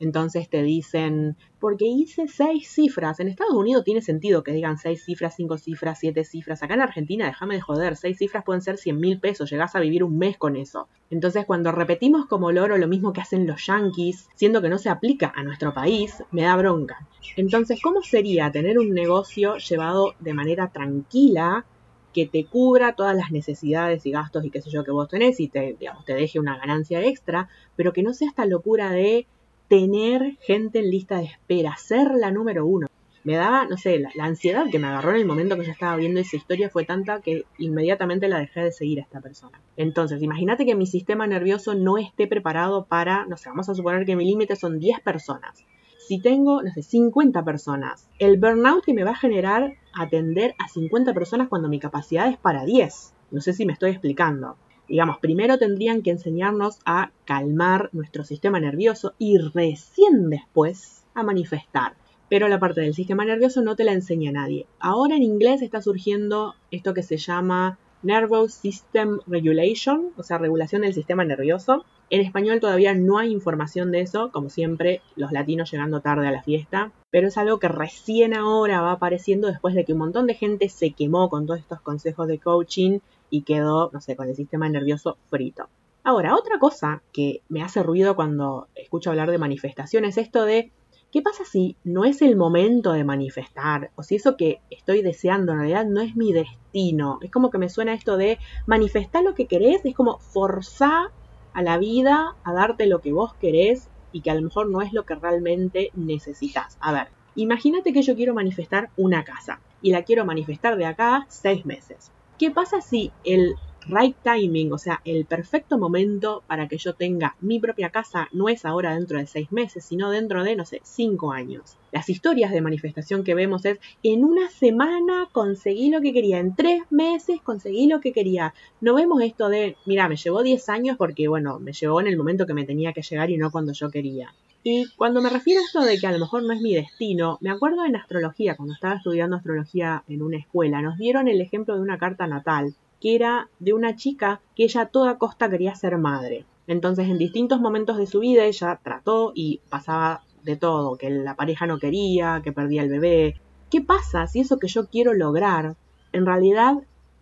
entonces 0.00 0.48
te 0.48 0.62
dicen, 0.62 1.36
porque 1.58 1.86
hice 1.86 2.28
seis 2.28 2.70
cifras. 2.70 3.20
En 3.20 3.28
Estados 3.28 3.54
Unidos 3.54 3.84
tiene 3.84 4.00
sentido 4.00 4.42
que 4.42 4.52
digan 4.52 4.78
seis 4.78 5.04
cifras, 5.04 5.34
cinco 5.36 5.58
cifras, 5.58 5.98
siete 5.98 6.24
cifras. 6.24 6.62
Acá 6.62 6.74
en 6.74 6.82
Argentina, 6.82 7.26
déjame 7.26 7.56
de 7.56 7.60
joder, 7.60 7.96
seis 7.96 8.18
cifras 8.18 8.44
pueden 8.44 8.62
ser 8.62 8.78
cien 8.78 9.00
mil 9.00 9.20
pesos. 9.20 9.50
Llegás 9.50 9.74
a 9.74 9.80
vivir 9.80 10.04
un 10.04 10.18
mes 10.18 10.36
con 10.36 10.56
eso. 10.56 10.88
Entonces, 11.10 11.44
cuando 11.46 11.72
repetimos 11.72 12.26
como 12.26 12.52
loro 12.52 12.78
lo 12.78 12.88
mismo 12.88 13.12
que 13.12 13.20
hacen 13.20 13.46
los 13.46 13.66
yankees, 13.66 14.28
siendo 14.34 14.62
que 14.62 14.68
no 14.68 14.78
se 14.78 14.90
aplica 14.90 15.32
a 15.34 15.42
nuestro 15.42 15.74
país, 15.74 16.22
me 16.30 16.42
da 16.42 16.56
bronca. 16.56 17.06
Entonces, 17.36 17.80
¿cómo 17.82 18.02
sería 18.02 18.50
tener 18.52 18.78
un 18.78 18.94
negocio 18.94 19.56
llevado 19.56 20.14
de 20.20 20.34
manera 20.34 20.68
tranquila? 20.68 21.64
que 22.12 22.26
te 22.26 22.46
cubra 22.46 22.94
todas 22.94 23.14
las 23.14 23.30
necesidades 23.30 24.04
y 24.06 24.10
gastos 24.10 24.44
y 24.44 24.50
qué 24.50 24.62
sé 24.62 24.70
yo 24.70 24.82
que 24.82 24.90
vos 24.90 25.08
tenés 25.08 25.38
y 25.40 25.48
te, 25.48 25.76
digamos, 25.78 26.04
te 26.04 26.14
deje 26.14 26.40
una 26.40 26.58
ganancia 26.58 27.04
extra, 27.04 27.48
pero 27.76 27.92
que 27.92 28.02
no 28.02 28.12
sea 28.12 28.28
esta 28.28 28.46
locura 28.46 28.90
de 28.90 29.26
tener 29.68 30.36
gente 30.40 30.80
en 30.80 30.90
lista 30.90 31.18
de 31.18 31.24
espera, 31.24 31.76
ser 31.76 32.10
la 32.14 32.30
número 32.30 32.66
uno. 32.66 32.88
Me 33.24 33.36
daba, 33.36 33.66
no 33.66 33.76
sé, 33.76 33.98
la, 33.98 34.24
ansiedad 34.24 34.66
que 34.70 34.78
me 34.78 34.86
agarró 34.86 35.10
en 35.10 35.16
el 35.16 35.26
momento 35.26 35.56
que 35.56 35.66
yo 35.66 35.72
estaba 35.72 35.96
viendo 35.96 36.20
esa 36.20 36.36
historia 36.36 36.70
fue 36.70 36.84
tanta 36.84 37.20
que 37.20 37.44
inmediatamente 37.58 38.28
la 38.28 38.38
dejé 38.38 38.60
de 38.60 38.72
seguir 38.72 39.00
a 39.00 39.02
esta 39.02 39.20
persona. 39.20 39.60
Entonces, 39.76 40.22
imagínate 40.22 40.64
que 40.64 40.74
mi 40.74 40.86
sistema 40.86 41.26
nervioso 41.26 41.74
no 41.74 41.98
esté 41.98 42.26
preparado 42.26 42.86
para, 42.86 43.26
no 43.26 43.36
sé, 43.36 43.50
vamos 43.50 43.68
a 43.68 43.74
suponer 43.74 44.06
que 44.06 44.16
mi 44.16 44.24
límite 44.24 44.56
son 44.56 44.78
10 44.78 45.00
personas. 45.00 45.66
Si 45.98 46.22
tengo, 46.22 46.62
no 46.62 46.72
sé, 46.72 46.82
50 46.82 47.44
personas, 47.44 48.08
el 48.18 48.38
burnout 48.38 48.82
que 48.82 48.94
me 48.94 49.04
va 49.04 49.10
a 49.10 49.16
generar 49.16 49.74
atender 49.92 50.54
a 50.58 50.68
50 50.68 51.12
personas 51.12 51.48
cuando 51.48 51.68
mi 51.68 51.78
capacidad 51.78 52.28
es 52.28 52.38
para 52.38 52.64
10. 52.64 53.12
No 53.30 53.42
sé 53.42 53.52
si 53.52 53.66
me 53.66 53.74
estoy 53.74 53.90
explicando 53.90 54.56
digamos, 54.88 55.18
primero 55.18 55.58
tendrían 55.58 56.02
que 56.02 56.10
enseñarnos 56.10 56.78
a 56.84 57.10
calmar 57.24 57.90
nuestro 57.92 58.24
sistema 58.24 58.60
nervioso 58.60 59.14
y 59.18 59.38
recién 59.38 60.30
después 60.30 61.04
a 61.14 61.22
manifestar. 61.22 61.94
Pero 62.28 62.48
la 62.48 62.58
parte 62.58 62.80
del 62.80 62.94
sistema 62.94 63.24
nervioso 63.24 63.62
no 63.62 63.76
te 63.76 63.84
la 63.84 63.92
enseña 63.92 64.32
nadie. 64.32 64.66
Ahora 64.80 65.16
en 65.16 65.22
inglés 65.22 65.62
está 65.62 65.80
surgiendo 65.80 66.54
esto 66.70 66.92
que 66.94 67.02
se 67.02 67.16
llama 67.16 67.78
Nervous 68.02 68.54
System 68.54 69.18
Regulation, 69.26 70.12
o 70.16 70.22
sea, 70.22 70.38
regulación 70.38 70.82
del 70.82 70.94
sistema 70.94 71.24
nervioso. 71.24 71.84
En 72.10 72.20
español 72.20 72.60
todavía 72.60 72.94
no 72.94 73.18
hay 73.18 73.32
información 73.32 73.90
de 73.90 74.00
eso, 74.00 74.30
como 74.30 74.50
siempre, 74.50 75.02
los 75.16 75.32
latinos 75.32 75.70
llegando 75.70 76.00
tarde 76.00 76.26
a 76.26 76.32
la 76.32 76.42
fiesta, 76.42 76.92
pero 77.10 77.28
es 77.28 77.36
algo 77.36 77.58
que 77.58 77.68
recién 77.68 78.34
ahora 78.34 78.80
va 78.80 78.92
apareciendo 78.92 79.48
después 79.48 79.74
de 79.74 79.84
que 79.84 79.92
un 79.92 79.98
montón 79.98 80.26
de 80.26 80.34
gente 80.34 80.68
se 80.68 80.92
quemó 80.92 81.28
con 81.28 81.46
todos 81.46 81.60
estos 81.60 81.80
consejos 81.80 82.28
de 82.28 82.38
coaching 82.38 83.00
y 83.30 83.42
quedó, 83.42 83.90
no 83.92 84.00
sé, 84.00 84.16
con 84.16 84.28
el 84.28 84.36
sistema 84.36 84.68
nervioso 84.68 85.18
frito. 85.30 85.68
Ahora, 86.04 86.36
otra 86.36 86.58
cosa 86.58 87.02
que 87.12 87.42
me 87.48 87.62
hace 87.62 87.82
ruido 87.82 88.16
cuando 88.16 88.68
escucho 88.74 89.10
hablar 89.10 89.30
de 89.30 89.38
manifestaciones 89.38 90.16
es 90.16 90.26
esto 90.26 90.44
de, 90.44 90.72
¿qué 91.12 91.22
pasa 91.22 91.44
si 91.44 91.76
no 91.84 92.04
es 92.04 92.22
el 92.22 92.36
momento 92.36 92.92
de 92.92 93.04
manifestar? 93.04 93.90
O 93.94 94.02
si 94.02 94.16
eso 94.16 94.36
que 94.36 94.60
estoy 94.70 95.02
deseando 95.02 95.52
en 95.52 95.58
realidad 95.58 95.86
no 95.86 96.00
es 96.00 96.16
mi 96.16 96.32
destino. 96.32 97.18
Es 97.22 97.30
como 97.30 97.50
que 97.50 97.58
me 97.58 97.68
suena 97.68 97.92
esto 97.92 98.16
de 98.16 98.38
manifestar 98.66 99.22
lo 99.22 99.34
que 99.34 99.46
querés, 99.46 99.84
es 99.84 99.94
como 99.94 100.18
forzar 100.18 101.08
a 101.52 101.62
la 101.62 101.78
vida 101.78 102.36
a 102.44 102.52
darte 102.52 102.86
lo 102.86 103.00
que 103.00 103.12
vos 103.12 103.34
querés 103.34 103.90
y 104.12 104.22
que 104.22 104.30
a 104.30 104.34
lo 104.34 104.42
mejor 104.42 104.70
no 104.70 104.80
es 104.80 104.92
lo 104.92 105.04
que 105.04 105.14
realmente 105.14 105.90
necesitas. 105.94 106.78
A 106.80 106.92
ver, 106.92 107.08
imagínate 107.34 107.92
que 107.92 108.02
yo 108.02 108.14
quiero 108.14 108.34
manifestar 108.34 108.90
una 108.96 109.24
casa 109.24 109.60
y 109.82 109.90
la 109.90 110.02
quiero 110.02 110.24
manifestar 110.24 110.76
de 110.76 110.86
acá 110.86 111.26
seis 111.28 111.66
meses. 111.66 112.12
¿Qué 112.38 112.52
pasa 112.52 112.80
si 112.80 113.10
el 113.24 113.56
right 113.88 114.16
timing, 114.22 114.72
o 114.72 114.78
sea, 114.78 115.00
el 115.04 115.24
perfecto 115.24 115.76
momento 115.76 116.44
para 116.46 116.68
que 116.68 116.78
yo 116.78 116.94
tenga 116.94 117.34
mi 117.40 117.58
propia 117.58 117.90
casa 117.90 118.28
no 118.32 118.48
es 118.48 118.64
ahora 118.64 118.94
dentro 118.94 119.18
de 119.18 119.26
seis 119.26 119.50
meses, 119.50 119.84
sino 119.84 120.10
dentro 120.10 120.44
de, 120.44 120.54
no 120.54 120.64
sé, 120.64 120.80
cinco 120.84 121.32
años? 121.32 121.76
Las 121.90 122.08
historias 122.08 122.52
de 122.52 122.60
manifestación 122.60 123.24
que 123.24 123.34
vemos 123.34 123.64
es, 123.64 123.80
en 124.04 124.24
una 124.24 124.48
semana 124.50 125.28
conseguí 125.32 125.90
lo 125.90 126.00
que 126.00 126.12
quería, 126.12 126.38
en 126.38 126.54
tres 126.54 126.82
meses 126.90 127.40
conseguí 127.42 127.88
lo 127.88 128.00
que 128.00 128.12
quería. 128.12 128.54
No 128.80 128.94
vemos 128.94 129.20
esto 129.22 129.48
de, 129.48 129.76
mira, 129.84 130.08
me 130.08 130.14
llevó 130.14 130.44
diez 130.44 130.68
años 130.68 130.96
porque, 130.96 131.26
bueno, 131.26 131.58
me 131.58 131.72
llevó 131.72 132.00
en 132.00 132.06
el 132.06 132.16
momento 132.16 132.46
que 132.46 132.54
me 132.54 132.66
tenía 132.66 132.92
que 132.92 133.02
llegar 133.02 133.30
y 133.30 133.36
no 133.36 133.50
cuando 133.50 133.72
yo 133.72 133.90
quería. 133.90 134.32
Y 134.64 134.86
cuando 134.96 135.22
me 135.22 135.30
refiero 135.30 135.60
a 135.60 135.64
esto 135.64 135.80
de 135.80 135.98
que 135.98 136.06
a 136.06 136.12
lo 136.12 136.18
mejor 136.18 136.42
no 136.42 136.52
es 136.52 136.60
mi 136.60 136.74
destino, 136.74 137.38
me 137.40 137.50
acuerdo 137.50 137.84
en 137.84 137.96
astrología, 137.96 138.56
cuando 138.56 138.74
estaba 138.74 138.96
estudiando 138.96 139.36
astrología 139.36 140.02
en 140.08 140.20
una 140.20 140.38
escuela, 140.38 140.82
nos 140.82 140.98
dieron 140.98 141.28
el 141.28 141.40
ejemplo 141.40 141.74
de 141.74 141.80
una 141.80 141.98
carta 141.98 142.26
natal, 142.26 142.74
que 143.00 143.14
era 143.14 143.48
de 143.60 143.72
una 143.72 143.96
chica 143.96 144.40
que 144.56 144.64
ella 144.64 144.82
a 144.82 144.86
toda 144.86 145.18
costa 145.18 145.48
quería 145.48 145.74
ser 145.74 145.96
madre. 145.98 146.44
Entonces 146.66 147.08
en 147.08 147.18
distintos 147.18 147.60
momentos 147.60 147.96
de 147.96 148.06
su 148.06 148.20
vida 148.20 148.44
ella 148.44 148.80
trató 148.82 149.32
y 149.34 149.60
pasaba 149.70 150.22
de 150.42 150.56
todo, 150.56 150.96
que 150.96 151.08
la 151.08 151.36
pareja 151.36 151.66
no 151.66 151.78
quería, 151.78 152.40
que 152.42 152.52
perdía 152.52 152.82
el 152.82 152.90
bebé. 152.90 153.40
¿Qué 153.70 153.80
pasa 153.80 154.26
si 154.26 154.40
eso 154.40 154.58
que 154.58 154.68
yo 154.68 154.88
quiero 154.88 155.14
lograr 155.14 155.76
en 156.12 156.26
realidad 156.26 156.74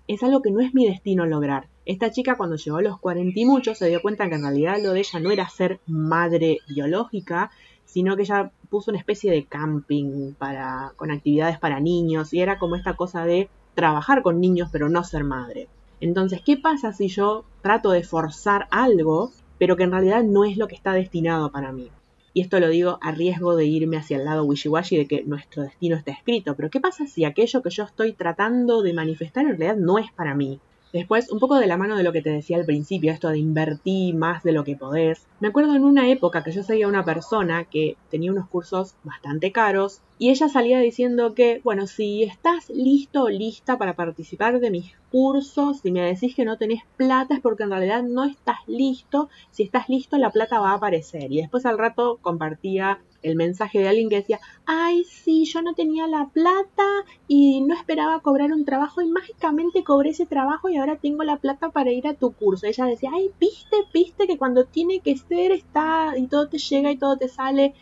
es 0.09 0.23
algo 0.23 0.43
que 0.43 0.51
no 0.51 0.61
es 0.61 0.75
mi 0.75 0.87
destino 0.87 1.27
lograr? 1.27 1.69
Esta 1.87 2.11
chica 2.11 2.37
cuando 2.37 2.57
llegó 2.57 2.79
a 2.79 2.83
los 2.83 2.99
40 2.99 3.39
y 3.39 3.45
muchos 3.45 3.79
se 3.79 3.87
dio 3.89 4.03
cuenta 4.03 4.29
que 4.29 4.35
en 4.35 4.43
realidad 4.43 4.79
lo 4.83 4.93
de 4.93 4.99
ella 4.99 5.21
no 5.21 5.31
era 5.31 5.49
ser 5.49 5.79
madre 5.87 6.59
biológica, 6.69 7.53
sino 7.85 8.17
que 8.17 8.23
ella 8.23 8.51
puso 8.69 8.91
una 8.91 8.99
especie 8.99 9.31
de 9.31 9.45
camping 9.45 10.33
para, 10.35 10.95
con 10.97 11.13
actividades 11.13 11.61
para 11.61 11.79
niños 11.79 12.35
y 12.35 12.41
era 12.41 12.59
como 12.59 12.75
esta 12.75 12.95
cosa 12.95 13.25
de 13.25 13.49
trabajar 13.75 14.23
con 14.23 14.41
niños 14.41 14.69
pero 14.73 14.89
no 14.89 15.05
ser 15.05 15.23
madre. 15.23 15.69
Entonces, 16.01 16.43
¿qué 16.45 16.57
pasa 16.57 16.93
si 16.93 17.07
yo 17.07 17.45
trato 17.63 17.93
de 17.93 18.03
forzar 18.03 18.67
algo 18.73 19.31
pero 19.57 19.77
que 19.77 19.85
en 19.85 19.93
realidad 19.93 20.25
no 20.25 20.45
es 20.45 20.57
lo 20.57 20.67
que 20.67 20.75
está 20.75 20.93
destinado 20.93 21.53
para 21.53 21.71
mí? 21.71 21.93
Y 22.35 22.41
esto 22.41 22.59
lo 22.59 22.69
digo 22.69 22.99
a 23.01 23.13
riesgo 23.13 23.55
de 23.55 23.67
irme 23.67 23.97
hacia 23.97 24.17
el 24.17 24.25
lado 24.25 24.45
wishy-washy 24.45 24.97
de 24.97 25.07
que 25.07 25.23
nuestro 25.23 25.63
destino 25.63 25.95
está 25.95 26.11
escrito. 26.11 26.57
Pero 26.57 26.69
¿qué 26.69 26.81
pasa 26.81 27.07
si 27.07 27.25
aquello 27.25 27.63
que 27.63 27.71
yo 27.71 27.85
estoy 27.85 28.13
tratando 28.13 28.83
de 28.83 28.93
manifestar 28.93 29.45
en 29.45 29.57
realidad 29.57 29.77
no 29.77 29.99
es 29.99 30.11
para 30.11 30.35
mí? 30.35 30.59
Después, 30.97 31.31
un 31.31 31.39
poco 31.39 31.57
de 31.57 31.67
la 31.67 31.77
mano 31.77 31.95
de 31.95 32.03
lo 32.03 32.11
que 32.11 32.23
te 32.23 32.31
decía 32.31 32.57
al 32.57 32.65
principio, 32.65 33.13
esto 33.13 33.29
de 33.29 33.37
invertir 33.37 34.15
más 34.15 34.43
de 34.43 34.53
lo 34.53 34.65
que 34.65 34.77
podés. 34.77 35.27
Me 35.41 35.49
acuerdo 35.49 35.75
en 35.75 35.85
una 35.85 36.09
época 36.09 36.43
que 36.43 36.53
yo 36.53 36.63
seguía 36.63 36.87
a 36.87 36.89
una 36.89 37.05
persona 37.05 37.65
que 37.65 37.99
tenía 38.11 38.33
unos 38.33 38.49
cursos 38.49 38.95
bastante 39.05 39.53
caros 39.53 40.01
y 40.19 40.31
ella 40.31 40.49
salía 40.49 40.79
diciendo 40.79 41.35
que, 41.35 41.61
bueno, 41.63 41.87
si 41.87 42.23
estás 42.23 42.71
listo 42.71 43.25
o 43.25 43.29
lista 43.29 43.77
para 43.77 43.95
participar 43.95 44.59
de 44.59 44.71
mis 44.71 44.95
cursos, 45.11 45.81
si 45.81 45.93
me 45.93 46.01
decís 46.01 46.35
que 46.35 46.47
no 46.47 46.57
tenés 46.57 46.81
plata 46.97 47.35
es 47.35 47.41
porque 47.41 47.65
en 47.65 47.73
realidad 47.73 48.03
no 48.03 48.25
estás 48.25 48.61
listo, 48.67 49.29
si 49.51 49.65
estás 49.65 49.91
listo 49.91 50.17
la 50.17 50.31
plata 50.31 50.61
va 50.61 50.71
a 50.71 50.77
aparecer. 50.77 51.31
Y 51.31 51.43
después 51.43 51.67
al 51.67 51.77
rato 51.77 52.19
compartía 52.23 53.01
el 53.27 53.37
mensaje 53.37 53.81
de 53.81 53.89
alguien 53.89 54.09
que 54.09 54.17
decía, 54.17 54.41
ay, 54.67 55.05
sí, 55.05 55.45
yo 55.47 55.61
no 55.61 55.75
tenía 55.75 56.07
la 56.07 56.29
plata 56.29 56.87
y 57.27 57.61
no 57.63 57.75
esperaba 57.75 58.21
cobrar 58.21 58.53
un 58.53 58.65
trabajo 58.65 59.03
y 59.03 59.09
mágicamente 59.09 59.83
cobré 59.83 60.11
ese 60.11 60.27
trabajo 60.27 60.69
y 60.69 60.77
ahora 60.77 60.97
tengo 60.97 61.25
la 61.25 61.39
plata 61.39 61.71
para 61.71 61.91
ir 61.91 62.07
a 62.07 62.15
tu 62.15 62.33
curso. 62.33 62.67
Ella 62.67 62.87
decía, 62.87 63.11
ay, 63.13 63.31
viste, 63.41 63.77
viste 63.93 64.27
que 64.27 64.39
cuando 64.39 64.65
tiene 64.65 65.01
que 65.01 65.17
ser 65.17 65.51
está 65.51 66.15
y 66.17 66.29
todo 66.29 66.49
te 66.49 66.59
llega 66.59 66.93
y 66.93 66.99
todo 66.99 67.17
te 67.17 67.29
sale. 67.29 67.75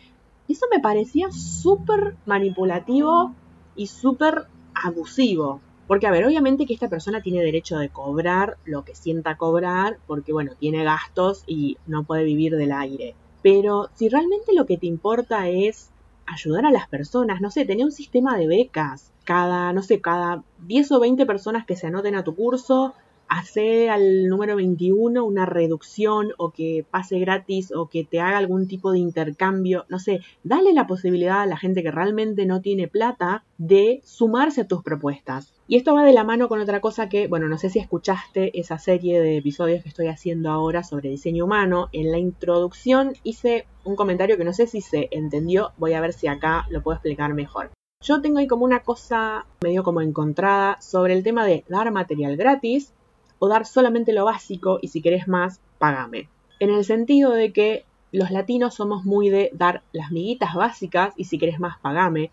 Eso 0.47 0.65
me 0.71 0.79
parecía 0.79 1.31
súper 1.31 2.15
manipulativo 2.25 3.33
y 3.75 3.87
súper 3.87 4.47
abusivo. 4.73 5.61
Porque, 5.87 6.07
a 6.07 6.11
ver, 6.11 6.25
obviamente 6.25 6.65
que 6.65 6.73
esta 6.73 6.89
persona 6.89 7.21
tiene 7.21 7.43
derecho 7.43 7.77
de 7.77 7.89
cobrar 7.89 8.57
lo 8.65 8.83
que 8.83 8.95
sienta 8.95 9.37
cobrar, 9.37 9.99
porque, 10.07 10.33
bueno, 10.33 10.53
tiene 10.59 10.83
gastos 10.83 11.43
y 11.45 11.77
no 11.85 12.03
puede 12.03 12.23
vivir 12.23 12.55
del 12.55 12.71
aire. 12.71 13.15
Pero 13.45 13.91
si 13.93 14.09
realmente 14.09 14.55
lo 14.55 14.65
que 14.65 14.75
te 14.75 14.87
importa 14.87 15.49
es 15.49 15.91
ayudar 16.25 16.65
a 16.65 16.71
las 16.71 16.87
personas, 16.87 17.41
no 17.41 17.51
sé, 17.51 17.63
tener 17.63 17.85
un 17.85 17.91
sistema 17.91 18.35
de 18.39 18.47
becas. 18.47 19.11
Cada, 19.23 19.71
no 19.71 19.83
sé, 19.83 20.01
cada 20.01 20.43
10 20.65 20.91
o 20.93 20.99
20 20.99 21.27
personas 21.27 21.63
que 21.63 21.75
se 21.75 21.85
anoten 21.85 22.15
a 22.15 22.23
tu 22.23 22.33
curso, 22.33 22.95
hacer 23.27 23.91
al 23.91 24.29
número 24.29 24.55
21 24.55 25.23
una 25.23 25.45
reducción 25.45 26.29
o 26.39 26.49
que 26.49 26.87
pase 26.89 27.19
gratis 27.19 27.71
o 27.71 27.87
que 27.87 28.03
te 28.03 28.19
haga 28.19 28.39
algún 28.39 28.67
tipo 28.67 28.91
de 28.91 28.97
intercambio, 28.97 29.85
no 29.89 29.99
sé, 29.99 30.21
dale 30.43 30.73
la 30.73 30.87
posibilidad 30.87 31.41
a 31.41 31.45
la 31.45 31.57
gente 31.57 31.83
que 31.83 31.91
realmente 31.91 32.47
no 32.47 32.61
tiene 32.61 32.87
plata 32.87 33.43
de 33.59 34.01
sumarse 34.03 34.61
a 34.61 34.67
tus 34.67 34.81
propuestas. 34.81 35.53
Y 35.67 35.77
esto 35.77 35.95
va 35.95 36.03
de 36.03 36.13
la 36.13 36.23
mano 36.23 36.47
con 36.47 36.61
otra 36.61 36.79
cosa 36.79 37.09
que, 37.09 37.27
bueno, 37.27 37.47
no 37.47 37.57
sé 37.57 37.71
si 37.71 37.79
escuchaste 37.79 38.59
esa 38.59 38.77
serie 38.77 39.19
de 39.19 39.37
episodios 39.37 39.81
que 39.81 39.89
estoy 39.89 40.07
haciendo 40.07 40.51
ahora 40.51 40.83
sobre 40.83 41.09
diseño 41.09 41.45
humano. 41.45 41.89
En 41.91 42.11
la 42.11 42.19
introducción 42.19 43.13
hice 43.23 43.65
un 43.83 43.95
comentario 43.95 44.37
que 44.37 44.43
no 44.43 44.53
sé 44.53 44.67
si 44.67 44.81
se 44.81 45.07
entendió, 45.09 45.71
voy 45.77 45.93
a 45.93 46.01
ver 46.01 46.13
si 46.13 46.27
acá 46.27 46.67
lo 46.69 46.83
puedo 46.83 46.95
explicar 46.95 47.33
mejor. 47.33 47.71
Yo 48.03 48.21
tengo 48.21 48.37
ahí 48.37 48.45
como 48.45 48.63
una 48.63 48.81
cosa 48.81 49.47
medio 49.63 49.83
como 49.83 50.01
encontrada 50.01 50.79
sobre 50.81 51.13
el 51.13 51.23
tema 51.23 51.45
de 51.45 51.65
dar 51.67 51.91
material 51.91 52.37
gratis 52.37 52.93
o 53.39 53.47
dar 53.47 53.65
solamente 53.65 54.13
lo 54.13 54.25
básico 54.25 54.77
y 54.83 54.89
si 54.89 55.01
querés 55.01 55.27
más, 55.27 55.61
pagame. 55.79 56.29
En 56.59 56.69
el 56.69 56.85
sentido 56.85 57.31
de 57.31 57.51
que 57.51 57.85
los 58.11 58.29
latinos 58.29 58.75
somos 58.75 59.03
muy 59.03 59.29
de 59.29 59.49
dar 59.53 59.81
las 59.91 60.11
miguitas 60.11 60.53
básicas 60.53 61.15
y 61.17 61.23
si 61.23 61.39
querés 61.39 61.59
más, 61.59 61.79
pagame. 61.79 62.29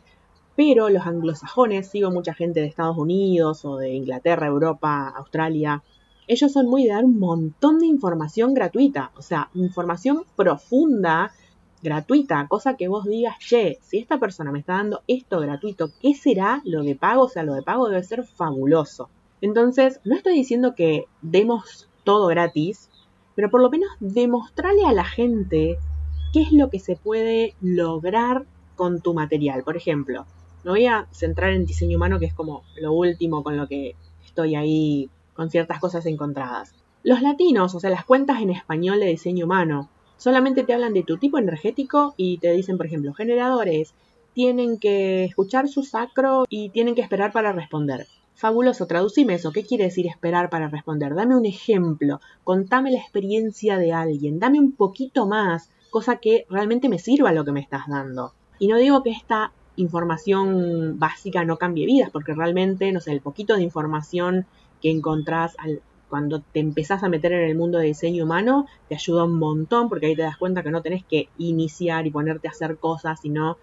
Pero 0.56 0.88
los 0.90 1.06
anglosajones, 1.06 1.88
sigo 1.88 2.10
mucha 2.10 2.34
gente 2.34 2.60
de 2.60 2.66
Estados 2.66 2.98
Unidos 2.98 3.64
o 3.64 3.76
de 3.76 3.90
Inglaterra, 3.94 4.46
Europa, 4.46 5.08
Australia, 5.16 5.82
ellos 6.28 6.52
son 6.52 6.66
muy 6.66 6.84
de 6.84 6.90
dar 6.90 7.04
un 7.04 7.18
montón 7.18 7.78
de 7.78 7.86
información 7.86 8.54
gratuita, 8.54 9.10
o 9.16 9.22
sea, 9.22 9.50
información 9.54 10.24
profunda, 10.36 11.32
gratuita, 11.82 12.46
cosa 12.48 12.76
que 12.76 12.88
vos 12.88 13.04
digas, 13.04 13.36
che, 13.38 13.78
si 13.82 13.98
esta 13.98 14.18
persona 14.18 14.52
me 14.52 14.60
está 14.60 14.74
dando 14.74 15.02
esto 15.08 15.40
gratuito, 15.40 15.90
¿qué 16.00 16.14
será 16.14 16.62
lo 16.64 16.82
de 16.82 16.94
pago? 16.94 17.24
O 17.24 17.28
sea, 17.28 17.42
lo 17.42 17.54
de 17.54 17.62
pago 17.62 17.88
debe 17.88 18.02
ser 18.04 18.24
fabuloso. 18.24 19.08
Entonces, 19.40 20.00
no 20.04 20.14
estoy 20.14 20.34
diciendo 20.34 20.74
que 20.76 21.06
demos 21.22 21.88
todo 22.04 22.28
gratis, 22.28 22.88
pero 23.34 23.50
por 23.50 23.60
lo 23.60 23.70
menos 23.70 23.90
demostrarle 23.98 24.84
a 24.84 24.92
la 24.92 25.04
gente 25.04 25.78
qué 26.32 26.42
es 26.42 26.52
lo 26.52 26.70
que 26.70 26.78
se 26.78 26.96
puede 26.96 27.54
lograr 27.60 28.46
con 28.76 29.00
tu 29.00 29.12
material. 29.12 29.64
Por 29.64 29.76
ejemplo, 29.76 30.24
me 30.64 30.70
voy 30.70 30.86
a 30.86 31.06
centrar 31.12 31.52
en 31.52 31.66
diseño 31.66 31.96
humano, 31.96 32.18
que 32.18 32.26
es 32.26 32.34
como 32.34 32.62
lo 32.76 32.92
último 32.92 33.42
con 33.42 33.56
lo 33.56 33.66
que 33.66 33.96
estoy 34.24 34.54
ahí 34.54 35.10
con 35.34 35.50
ciertas 35.50 35.80
cosas 35.80 36.06
encontradas. 36.06 36.74
Los 37.02 37.20
latinos, 37.20 37.74
o 37.74 37.80
sea, 37.80 37.90
las 37.90 38.04
cuentas 38.04 38.40
en 38.40 38.50
español 38.50 39.00
de 39.00 39.06
diseño 39.06 39.46
humano, 39.46 39.88
solamente 40.16 40.62
te 40.62 40.72
hablan 40.72 40.94
de 40.94 41.02
tu 41.02 41.16
tipo 41.16 41.38
energético 41.38 42.14
y 42.16 42.38
te 42.38 42.52
dicen, 42.52 42.76
por 42.76 42.86
ejemplo, 42.86 43.12
generadores, 43.12 43.94
tienen 44.34 44.78
que 44.78 45.24
escuchar 45.24 45.68
su 45.68 45.82
sacro 45.82 46.44
y 46.48 46.70
tienen 46.70 46.94
que 46.94 47.02
esperar 47.02 47.32
para 47.32 47.52
responder. 47.52 48.06
Fabuloso, 48.34 48.86
traducime 48.86 49.34
eso. 49.34 49.52
¿Qué 49.52 49.64
quiere 49.64 49.84
decir 49.84 50.06
esperar 50.06 50.48
para 50.48 50.68
responder? 50.68 51.14
Dame 51.14 51.36
un 51.36 51.44
ejemplo, 51.44 52.20
contame 52.44 52.90
la 52.90 52.98
experiencia 52.98 53.78
de 53.78 53.92
alguien, 53.92 54.38
dame 54.38 54.58
un 54.58 54.72
poquito 54.72 55.26
más, 55.26 55.70
cosa 55.90 56.16
que 56.16 56.46
realmente 56.48 56.88
me 56.88 56.98
sirva 56.98 57.32
lo 57.32 57.44
que 57.44 57.52
me 57.52 57.60
estás 57.60 57.86
dando. 57.88 58.32
Y 58.58 58.68
no 58.68 58.78
digo 58.78 59.02
que 59.02 59.10
esta 59.10 59.52
información 59.76 60.98
básica 60.98 61.44
no 61.44 61.56
cambie 61.56 61.86
vidas, 61.86 62.10
porque 62.10 62.34
realmente, 62.34 62.92
no 62.92 63.00
sé, 63.00 63.12
el 63.12 63.20
poquito 63.20 63.56
de 63.56 63.62
información 63.62 64.46
que 64.80 64.90
encontrás 64.90 65.56
cuando 66.08 66.40
te 66.40 66.60
empezás 66.60 67.02
a 67.02 67.08
meter 67.08 67.32
en 67.32 67.48
el 67.48 67.56
mundo 67.56 67.78
de 67.78 67.86
diseño 67.86 68.24
humano 68.24 68.66
te 68.88 68.94
ayuda 68.94 69.24
un 69.24 69.38
montón, 69.38 69.88
porque 69.88 70.06
ahí 70.06 70.16
te 70.16 70.22
das 70.22 70.36
cuenta 70.36 70.62
que 70.62 70.70
no 70.70 70.82
tenés 70.82 71.04
que 71.04 71.28
iniciar 71.38 72.06
y 72.06 72.10
ponerte 72.10 72.48
a 72.48 72.50
hacer 72.50 72.76
cosas, 72.76 73.20
sino 73.20 73.56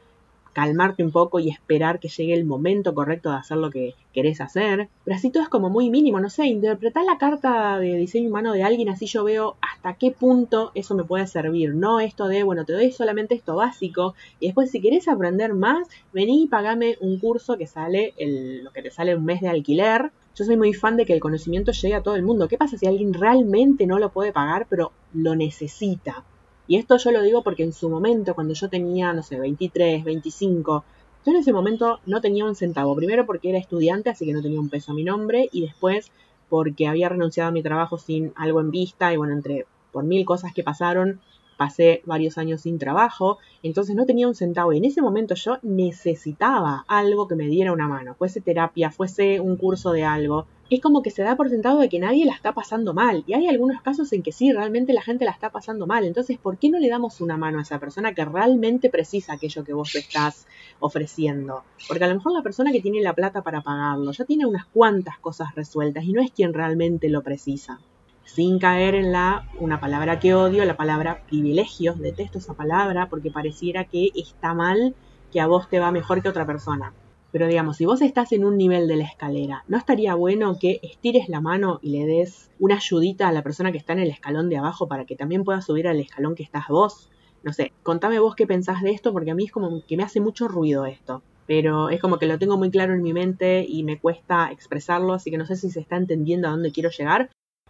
calmarte 0.53 1.03
un 1.03 1.11
poco 1.11 1.39
y 1.39 1.49
esperar 1.49 1.99
que 1.99 2.09
llegue 2.09 2.33
el 2.33 2.45
momento 2.45 2.93
correcto 2.93 3.29
de 3.29 3.37
hacer 3.37 3.57
lo 3.57 3.69
que 3.69 3.95
querés 4.13 4.41
hacer. 4.41 4.89
Pero 5.03 5.15
así 5.15 5.29
todo 5.29 5.43
es 5.43 5.49
como 5.49 5.69
muy 5.69 5.89
mínimo, 5.89 6.19
no 6.19 6.29
sé, 6.29 6.47
interpretar 6.47 7.03
la 7.05 7.17
carta 7.17 7.79
de 7.79 7.95
diseño 7.95 8.29
humano 8.29 8.53
de 8.53 8.63
alguien, 8.63 8.89
así 8.89 9.05
yo 9.05 9.23
veo 9.23 9.55
hasta 9.61 9.93
qué 9.93 10.11
punto 10.11 10.71
eso 10.75 10.95
me 10.95 11.03
puede 11.03 11.27
servir. 11.27 11.75
No 11.75 11.99
esto 11.99 12.27
de, 12.27 12.43
bueno, 12.43 12.65
te 12.65 12.73
doy 12.73 12.91
solamente 12.91 13.35
esto 13.35 13.55
básico 13.55 14.15
y 14.39 14.47
después 14.47 14.71
si 14.71 14.81
querés 14.81 15.07
aprender 15.07 15.53
más, 15.53 15.87
vení 16.13 16.43
y 16.43 16.47
pagame 16.47 16.97
un 17.01 17.19
curso 17.19 17.57
que 17.57 17.67
sale 17.67 18.13
el, 18.17 18.63
lo 18.63 18.71
que 18.71 18.81
te 18.81 18.91
sale 18.91 19.15
un 19.15 19.25
mes 19.25 19.41
de 19.41 19.49
alquiler. 19.49 20.11
Yo 20.35 20.45
soy 20.45 20.57
muy 20.57 20.73
fan 20.73 20.95
de 20.95 21.05
que 21.05 21.13
el 21.13 21.19
conocimiento 21.19 21.71
llegue 21.71 21.95
a 21.95 22.03
todo 22.03 22.15
el 22.15 22.23
mundo. 22.23 22.47
¿Qué 22.47 22.57
pasa 22.57 22.77
si 22.77 22.87
alguien 22.87 23.13
realmente 23.13 23.85
no 23.85 23.99
lo 23.99 24.09
puede 24.09 24.31
pagar 24.31 24.67
pero 24.69 24.91
lo 25.13 25.35
necesita? 25.35 26.23
Y 26.69 26.77
esto 26.77 26.97
yo 26.97 27.09
lo 27.11 27.23
digo 27.23 27.41
porque 27.41 27.63
en 27.63 27.73
su 27.73 27.89
momento, 27.89 28.35
cuando 28.35 28.53
yo 28.53 28.69
tenía, 28.69 29.11
no 29.11 29.23
sé, 29.23 29.39
23, 29.39 30.03
25, 30.03 30.83
yo 31.25 31.31
en 31.31 31.37
ese 31.37 31.51
momento 31.51 31.99
no 32.05 32.21
tenía 32.21 32.45
un 32.45 32.53
centavo. 32.53 32.95
Primero 32.95 33.25
porque 33.25 33.49
era 33.49 33.57
estudiante, 33.57 34.11
así 34.11 34.23
que 34.27 34.33
no 34.33 34.43
tenía 34.43 34.59
un 34.59 34.69
peso 34.69 34.91
a 34.91 34.95
mi 34.95 35.03
nombre. 35.03 35.49
Y 35.51 35.61
después 35.61 36.11
porque 36.47 36.87
había 36.87 37.09
renunciado 37.09 37.49
a 37.49 37.51
mi 37.51 37.63
trabajo 37.63 37.97
sin 37.97 38.33
algo 38.35 38.61
en 38.61 38.69
vista. 38.69 39.11
Y 39.11 39.17
bueno, 39.17 39.33
entre 39.33 39.65
por 39.91 40.03
mil 40.03 40.23
cosas 40.25 40.53
que 40.53 40.61
pasaron, 40.61 41.19
pasé 41.57 42.03
varios 42.05 42.37
años 42.37 42.61
sin 42.61 42.77
trabajo. 42.77 43.39
Entonces 43.63 43.95
no 43.95 44.05
tenía 44.05 44.27
un 44.27 44.35
centavo. 44.35 44.71
Y 44.71 44.77
en 44.77 44.85
ese 44.85 45.01
momento 45.01 45.33
yo 45.33 45.57
necesitaba 45.63 46.85
algo 46.87 47.27
que 47.27 47.33
me 47.33 47.47
diera 47.47 47.73
una 47.73 47.87
mano. 47.87 48.13
Fuese 48.13 48.41
terapia, 48.41 48.91
fuese 48.91 49.39
un 49.39 49.55
curso 49.55 49.91
de 49.91 50.03
algo 50.03 50.45
es 50.75 50.81
como 50.81 51.01
que 51.01 51.09
se 51.09 51.23
da 51.23 51.35
por 51.35 51.49
sentado 51.49 51.79
de 51.79 51.89
que 51.89 51.99
nadie 51.99 52.25
la 52.25 52.33
está 52.33 52.53
pasando 52.53 52.93
mal. 52.93 53.23
Y 53.25 53.33
hay 53.33 53.47
algunos 53.47 53.81
casos 53.81 54.13
en 54.13 54.21
que 54.21 54.31
sí, 54.31 54.51
realmente 54.51 54.93
la 54.93 55.01
gente 55.01 55.25
la 55.25 55.31
está 55.31 55.49
pasando 55.49 55.87
mal. 55.87 56.05
Entonces, 56.05 56.37
¿por 56.37 56.57
qué 56.57 56.69
no 56.69 56.79
le 56.79 56.89
damos 56.89 57.21
una 57.21 57.37
mano 57.37 57.59
a 57.59 57.63
esa 57.63 57.79
persona 57.79 58.13
que 58.13 58.23
realmente 58.25 58.89
precisa 58.89 59.33
aquello 59.33 59.63
que 59.63 59.73
vos 59.73 59.95
estás 59.95 60.45
ofreciendo? 60.79 61.63
Porque 61.87 62.03
a 62.03 62.07
lo 62.07 62.15
mejor 62.15 62.33
la 62.33 62.43
persona 62.43 62.71
que 62.71 62.81
tiene 62.81 63.01
la 63.01 63.13
plata 63.13 63.41
para 63.41 63.61
pagarlo 63.61 64.11
ya 64.11 64.25
tiene 64.25 64.45
unas 64.45 64.65
cuantas 64.65 65.17
cosas 65.17 65.55
resueltas 65.55 66.03
y 66.03 66.13
no 66.13 66.21
es 66.21 66.31
quien 66.31 66.53
realmente 66.53 67.09
lo 67.09 67.23
precisa. 67.23 67.79
Sin 68.25 68.59
caer 68.59 68.93
en 68.93 69.11
la, 69.11 69.49
una 69.59 69.79
palabra 69.79 70.19
que 70.19 70.35
odio, 70.35 70.63
la 70.65 70.77
palabra 70.77 71.23
privilegios. 71.25 71.97
Detesto 71.97 72.37
esa 72.37 72.53
palabra 72.53 73.09
porque 73.09 73.31
pareciera 73.31 73.85
que 73.85 74.11
está 74.13 74.53
mal 74.53 74.93
que 75.31 75.39
a 75.39 75.47
vos 75.47 75.67
te 75.67 75.79
va 75.79 75.91
mejor 75.91 76.21
que 76.21 76.29
otra 76.29 76.45
persona. 76.45 76.93
Pero 77.31 77.47
digamos, 77.47 77.77
si 77.77 77.85
vos 77.85 78.01
estás 78.01 78.31
en 78.31 78.43
un 78.43 78.57
nivel 78.57 78.87
de 78.87 78.95
la 78.95 79.03
escalera, 79.03 79.63
¿no 79.67 79.77
estaría 79.77 80.15
bueno 80.15 80.57
que 80.59 80.79
estires 80.81 81.29
la 81.29 81.41
mano 81.41 81.79
y 81.81 81.91
le 81.91 82.05
des 82.05 82.49
una 82.59 82.75
ayudita 82.75 83.27
a 83.27 83.31
la 83.31 83.43
persona 83.43 83.71
que 83.71 83.77
está 83.77 83.93
en 83.93 83.99
el 83.99 84.09
escalón 84.09 84.49
de 84.49 84.57
abajo 84.57 84.87
para 84.87 85.05
que 85.05 85.15
también 85.15 85.43
pueda 85.43 85.61
subir 85.61 85.87
al 85.87 85.99
escalón 85.99 86.35
que 86.35 86.43
estás 86.43 86.67
vos? 86.69 87.09
No 87.43 87.53
sé, 87.53 87.71
contame 87.83 88.19
vos 88.19 88.35
qué 88.35 88.47
pensás 88.47 88.81
de 88.81 88.91
esto 88.91 89.13
porque 89.13 89.31
a 89.31 89.35
mí 89.35 89.45
es 89.45 89.51
como 89.51 89.85
que 89.85 89.95
me 89.95 90.03
hace 90.03 90.19
mucho 90.19 90.47
ruido 90.47 90.85
esto. 90.85 91.21
Pero 91.45 91.89
es 91.89 91.99
como 91.99 92.19
que 92.19 92.27
lo 92.27 92.37
tengo 92.37 92.57
muy 92.57 92.69
claro 92.69 92.93
en 92.93 93.01
mi 93.01 93.13
mente 93.13 93.65
y 93.67 93.83
me 93.83 93.99
cuesta 93.99 94.51
expresarlo, 94.51 95.13
así 95.13 95.31
que 95.31 95.37
no 95.37 95.45
sé 95.45 95.55
si 95.55 95.69
se 95.71 95.79
está 95.79 95.97
entendiendo 95.97 96.47
a 96.47 96.51
dónde 96.51 96.71
quiero 96.71 96.89
llegar. 96.89 97.29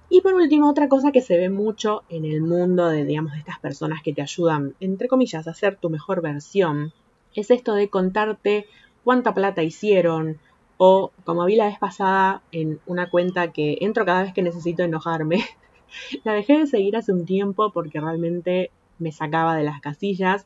Y 0.10 0.22
por 0.22 0.34
último, 0.34 0.70
otra 0.70 0.90
cosa 0.90 1.12
que 1.12 1.22
se 1.22 1.38
ve 1.38 1.50
mucho 1.50 2.04
en 2.10 2.26
el 2.26 2.42
mundo 2.42 2.90
de, 2.90 3.06
digamos, 3.06 3.34
de 3.34 3.40
estas 3.40 3.60
personas 3.60 4.02
que 4.04 4.14
te 4.14 4.22
ayudan, 4.22 4.74
entre 4.80 5.08
comillas, 5.08 5.48
a 5.48 5.54
ser 5.54 5.76
tu 5.78 5.90
mejor 5.90 6.22
versión, 6.22 6.94
es 7.36 7.52
esto 7.52 7.76
de 7.76 7.90
contarte 7.90 8.66
cuánta 9.04 9.34
plata 9.34 9.64
hicieron, 9.64 10.40
o 10.78 11.12
como 11.26 11.46
vi 11.46 11.56
la 11.56 11.66
vez 11.66 11.78
pasada 11.78 12.42
en 12.52 12.80
una 12.86 13.10
cuenta 13.10 13.52
que 13.52 13.78
entro 13.82 14.06
cada 14.06 14.24
vez 14.24 14.34
que 14.34 14.42
necesito 14.42 14.84
enojarme, 14.84 15.44
la 16.24 16.34
dejé 16.34 16.60
de 16.60 16.68
seguir 16.68 16.96
hace 16.96 17.12
un 17.12 17.26
tiempo 17.26 17.72
porque 17.72 18.00
realmente 18.00 18.72
me 18.98 19.12
sacaba 19.12 19.56
de 19.56 19.64
las 19.64 19.82
casillas 19.82 20.46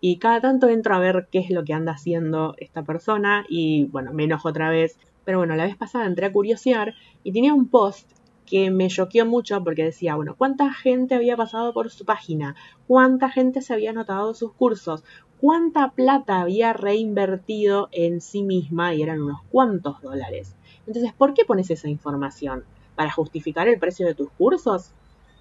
y 0.00 0.18
cada 0.18 0.40
tanto 0.40 0.68
entro 0.68 0.94
a 0.94 0.98
ver 0.98 1.28
qué 1.30 1.38
es 1.38 1.50
lo 1.50 1.64
que 1.64 1.72
anda 1.72 1.92
haciendo 1.92 2.54
esta 2.58 2.82
persona 2.82 3.46
y 3.48 3.86
bueno, 3.86 4.12
me 4.12 4.24
enojo 4.24 4.48
otra 4.50 4.68
vez. 4.68 4.98
Pero 5.24 5.38
bueno, 5.38 5.56
la 5.56 5.64
vez 5.64 5.76
pasada 5.76 6.04
entré 6.04 6.26
a 6.26 6.32
curiosear 6.32 6.94
y 7.22 7.32
tenía 7.32 7.54
un 7.54 7.68
post 7.68 8.10
que 8.44 8.70
me 8.70 8.88
choqueó 8.88 9.24
mucho 9.24 9.64
porque 9.64 9.84
decía, 9.84 10.16
bueno, 10.16 10.34
¿cuánta 10.36 10.72
gente 10.74 11.14
había 11.14 11.36
pasado 11.36 11.72
por 11.72 11.90
su 11.90 12.04
página? 12.04 12.54
¿Cuánta 12.86 13.30
gente 13.30 13.62
se 13.62 13.72
había 13.72 13.90
anotado 13.90 14.34
sus 14.34 14.52
cursos? 14.52 15.04
¿Cuánta 15.46 15.90
plata 15.90 16.40
había 16.40 16.72
reinvertido 16.72 17.90
en 17.92 18.22
sí 18.22 18.42
misma? 18.42 18.94
Y 18.94 19.02
eran 19.02 19.20
unos 19.20 19.42
cuantos 19.50 20.00
dólares. 20.00 20.56
Entonces, 20.86 21.12
¿por 21.12 21.34
qué 21.34 21.44
pones 21.44 21.70
esa 21.70 21.90
información? 21.90 22.64
¿Para 22.94 23.10
justificar 23.12 23.68
el 23.68 23.78
precio 23.78 24.06
de 24.06 24.14
tus 24.14 24.30
cursos? 24.30 24.92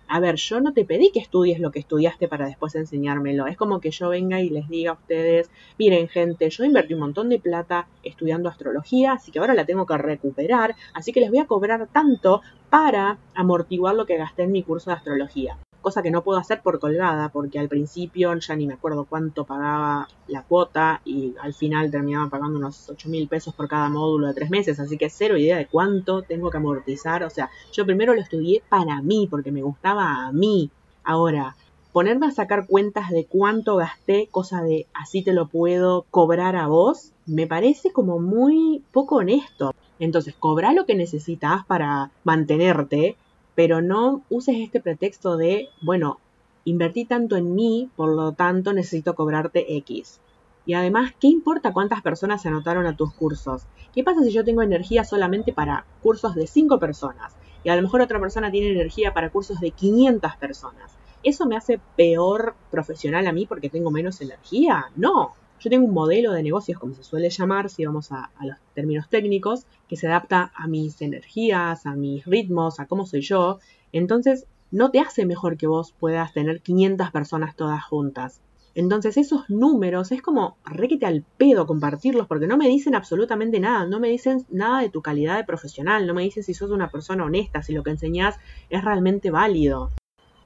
a 0.10 0.20
ver, 0.20 0.36
yo 0.36 0.60
no 0.60 0.74
te 0.74 0.84
pedí 0.84 1.10
que 1.12 1.22
estudies 1.22 1.62
lo 1.62 1.72
que 1.72 1.80
estudiaste 1.80 2.28
para 2.28 2.46
después 2.46 2.76
enseñármelo. 2.76 3.48
Es 3.48 3.56
como 3.56 3.80
que 3.80 3.92
yo 3.92 4.10
venga 4.10 4.42
y 4.42 4.50
les 4.50 4.68
diga 4.68 4.92
a 4.92 4.96
ustedes, 4.96 5.50
miren 5.80 6.10
gente, 6.10 6.50
yo 6.50 6.66
invertí 6.66 6.94
un 6.94 7.00
montón 7.00 7.30
de 7.30 7.39
plata 7.39 7.88
estudiando 8.04 8.50
astrología, 8.50 9.13
así 9.13 9.32
que 9.32 9.39
ahora 9.39 9.54
la 9.54 9.66
tengo 9.66 9.86
que 9.86 9.98
recuperar, 9.98 10.76
así 10.94 11.13
que 11.13 11.22
les 11.22 11.30
voy 11.30 11.39
a 11.39 11.48
cobrar 11.48 11.88
tanto 11.88 12.42
para 12.70 13.20
amortiguar 13.34 13.96
lo 13.96 14.06
que 14.06 14.18
gasté 14.18 14.44
en 14.44 14.52
mi 14.52 14.63
curso 14.63 14.89
de 14.89 14.98
astrología 14.98 15.58
cosa 15.84 16.02
que 16.02 16.10
no 16.10 16.24
puedo 16.24 16.39
hacer 16.39 16.62
por 16.62 16.80
colgada, 16.80 17.30
porque 17.30 17.60
al 17.60 17.69
principio 17.69 18.34
ya 18.36 18.56
ni 18.56 18.65
me 18.65 18.74
acuerdo 18.74 19.06
cuánto 19.06 19.43
pagaba 19.43 20.08
la 20.28 20.41
cuota 20.41 21.02
y 21.06 21.36
al 21.39 21.54
final 21.54 21.91
terminaba 21.91 22.30
pagando 22.30 22.58
unos 22.58 22.89
8 22.89 23.10
mil 23.10 23.28
pesos 23.28 23.54
por 23.54 23.67
cada 23.67 23.89
módulo 23.89 24.28
de 24.28 24.34
tres 24.34 24.50
meses, 24.50 24.80
así 24.80 24.98
que 24.98 25.12
cero 25.12 25.38
idea 25.38 25.58
de 25.58 25.67
cuánto 25.67 26.24
tengo 26.24 26.50
que 26.50 26.58
amortizar. 26.58 27.24
O 27.24 27.30
sea, 27.30 27.52
yo 27.72 27.86
primero 27.86 28.15
lo 28.15 28.22
estudié 28.22 28.63
para 28.67 29.02
mí, 29.04 29.28
porque 29.30 29.52
me 29.52 29.62
gustaba 29.62 30.26
a 30.26 30.32
mí. 30.32 30.72
Ahora, 31.04 31.56
ponerme 31.91 32.28
a 32.28 32.32
sacar 32.32 32.65
cuentas 32.65 33.10
de 33.10 33.26
cuánto 33.26 33.76
gasté, 33.76 34.28
cosa 34.32 34.63
de 34.63 34.88
así 34.93 35.22
te 35.22 35.34
lo 35.34 35.48
puedo 35.48 36.06
cobrar 36.10 36.56
a 36.56 36.67
vos, 36.67 37.12
me 37.28 37.46
parece 37.46 37.91
como 37.91 38.19
muy 38.19 38.84
poco 38.91 39.17
honesto. 39.17 39.74
Entonces, 40.00 40.34
cobra 40.38 40.74
lo 40.74 40.86
que 40.86 40.96
necesitas 40.96 41.65
para 41.65 42.12
mantenerte, 42.24 43.15
pero 43.56 43.82
no 43.82 44.24
uses 44.30 44.56
este 44.58 44.80
pretexto 44.80 45.38
de, 45.38 45.70
bueno, 45.82 46.20
invertí 46.66 47.06
tanto 47.06 47.36
en 47.36 47.56
mí, 47.56 47.89
por 47.96 48.10
lo 48.10 48.32
tanto 48.32 48.74
necesito 48.74 49.16
cobrarte 49.16 49.78
X. 49.78 50.20
Y 50.66 50.74
además, 50.76 51.13
¿qué 51.20 51.28
importa 51.28 51.74
cuántas 51.74 52.02
personas 52.02 52.42
se 52.42 52.48
anotaron 52.48 52.86
a 52.86 52.96
tus 52.96 53.13
cursos? 53.13 53.63
¿Qué 53.94 54.04
pasa 54.04 54.24
si 54.24 54.32
yo 54.32 54.46
tengo 54.46 54.62
energía 54.62 55.04
solamente 55.04 55.52
para 55.52 55.86
cursos 56.02 56.36
de 56.36 56.48
5 56.48 56.80
personas? 56.80 57.36
Y 57.63 57.70
a 57.70 57.76
lo 57.76 57.82
mejor 57.82 58.02
otra 58.02 58.20
persona 58.20 58.52
tiene 58.52 58.72
energía 58.72 59.13
para 59.13 59.30
cursos 59.30 59.60
de 59.60 59.72
500 59.72 60.36
personas. 60.38 60.92
¿Eso 61.22 61.46
me 61.46 61.56
hace 61.56 61.80
peor 61.96 62.56
profesional 62.72 63.28
a 63.28 63.32
mí 63.32 63.46
porque 63.46 63.70
tengo 63.70 63.92
menos 63.92 64.22
energía? 64.22 64.88
No. 64.96 65.34
Yo 65.60 65.70
tengo 65.70 65.86
un 65.86 65.94
modelo 65.94 66.34
de 66.34 66.44
negocios, 66.44 66.80
como 66.80 66.94
se 66.94 67.04
suele 67.04 67.30
llamar, 67.30 67.70
si 67.70 67.86
vamos 67.86 68.12
a, 68.12 68.32
los 68.42 68.58
términos 68.74 69.10
técnicos, 69.10 69.66
que 69.88 69.96
se 69.96 70.08
adapta 70.08 70.52
a 70.56 70.68
mis 70.68 71.02
energías, 71.02 71.86
a 71.86 71.96
mis 71.96 72.26
ritmos, 72.26 72.80
a 72.80 72.86
cómo 72.86 73.06
soy 73.06 73.22
yo. 73.22 73.60
Entonces, 73.92 74.46
no 74.72 74.92
te 74.92 75.00
hace 75.00 75.26
mejor 75.26 75.58
que 75.58 75.68
vos 75.68 75.94
puedas 75.98 76.34
tener 76.34 76.62
500 76.62 77.12
personas 77.12 77.56
todas 77.56 77.84
juntas. 77.84 78.42
Entonces 78.76 79.18
esos 79.18 79.50
números 79.50 80.12
es 80.12 80.22
como 80.24 80.58
requete 80.66 81.06
al 81.06 81.24
pedo 81.38 81.68
compartirlos 81.68 82.26
porque 82.26 82.48
no 82.48 82.58
me 82.58 82.68
dicen 82.68 82.96
absolutamente 82.96 83.60
nada, 83.60 83.86
no 83.86 84.00
me 84.00 84.10
dicen 84.10 84.46
nada 84.50 84.82
de 84.82 84.89
tu 84.89 85.04
calidad 85.04 85.38
de 85.38 85.44
profesional, 85.44 86.08
no 86.08 86.16
me 86.16 86.24
dicen 86.24 86.44
si 86.44 86.56
sos 86.56 86.72
una 86.72 86.89
persona 86.89 87.24
honesta, 87.24 87.62
si 87.62 87.74
lo 87.74 87.84
que 87.84 87.92
enseñás 87.92 88.39
es 88.72 88.84
realmente 88.84 89.30
válido. 89.30 89.92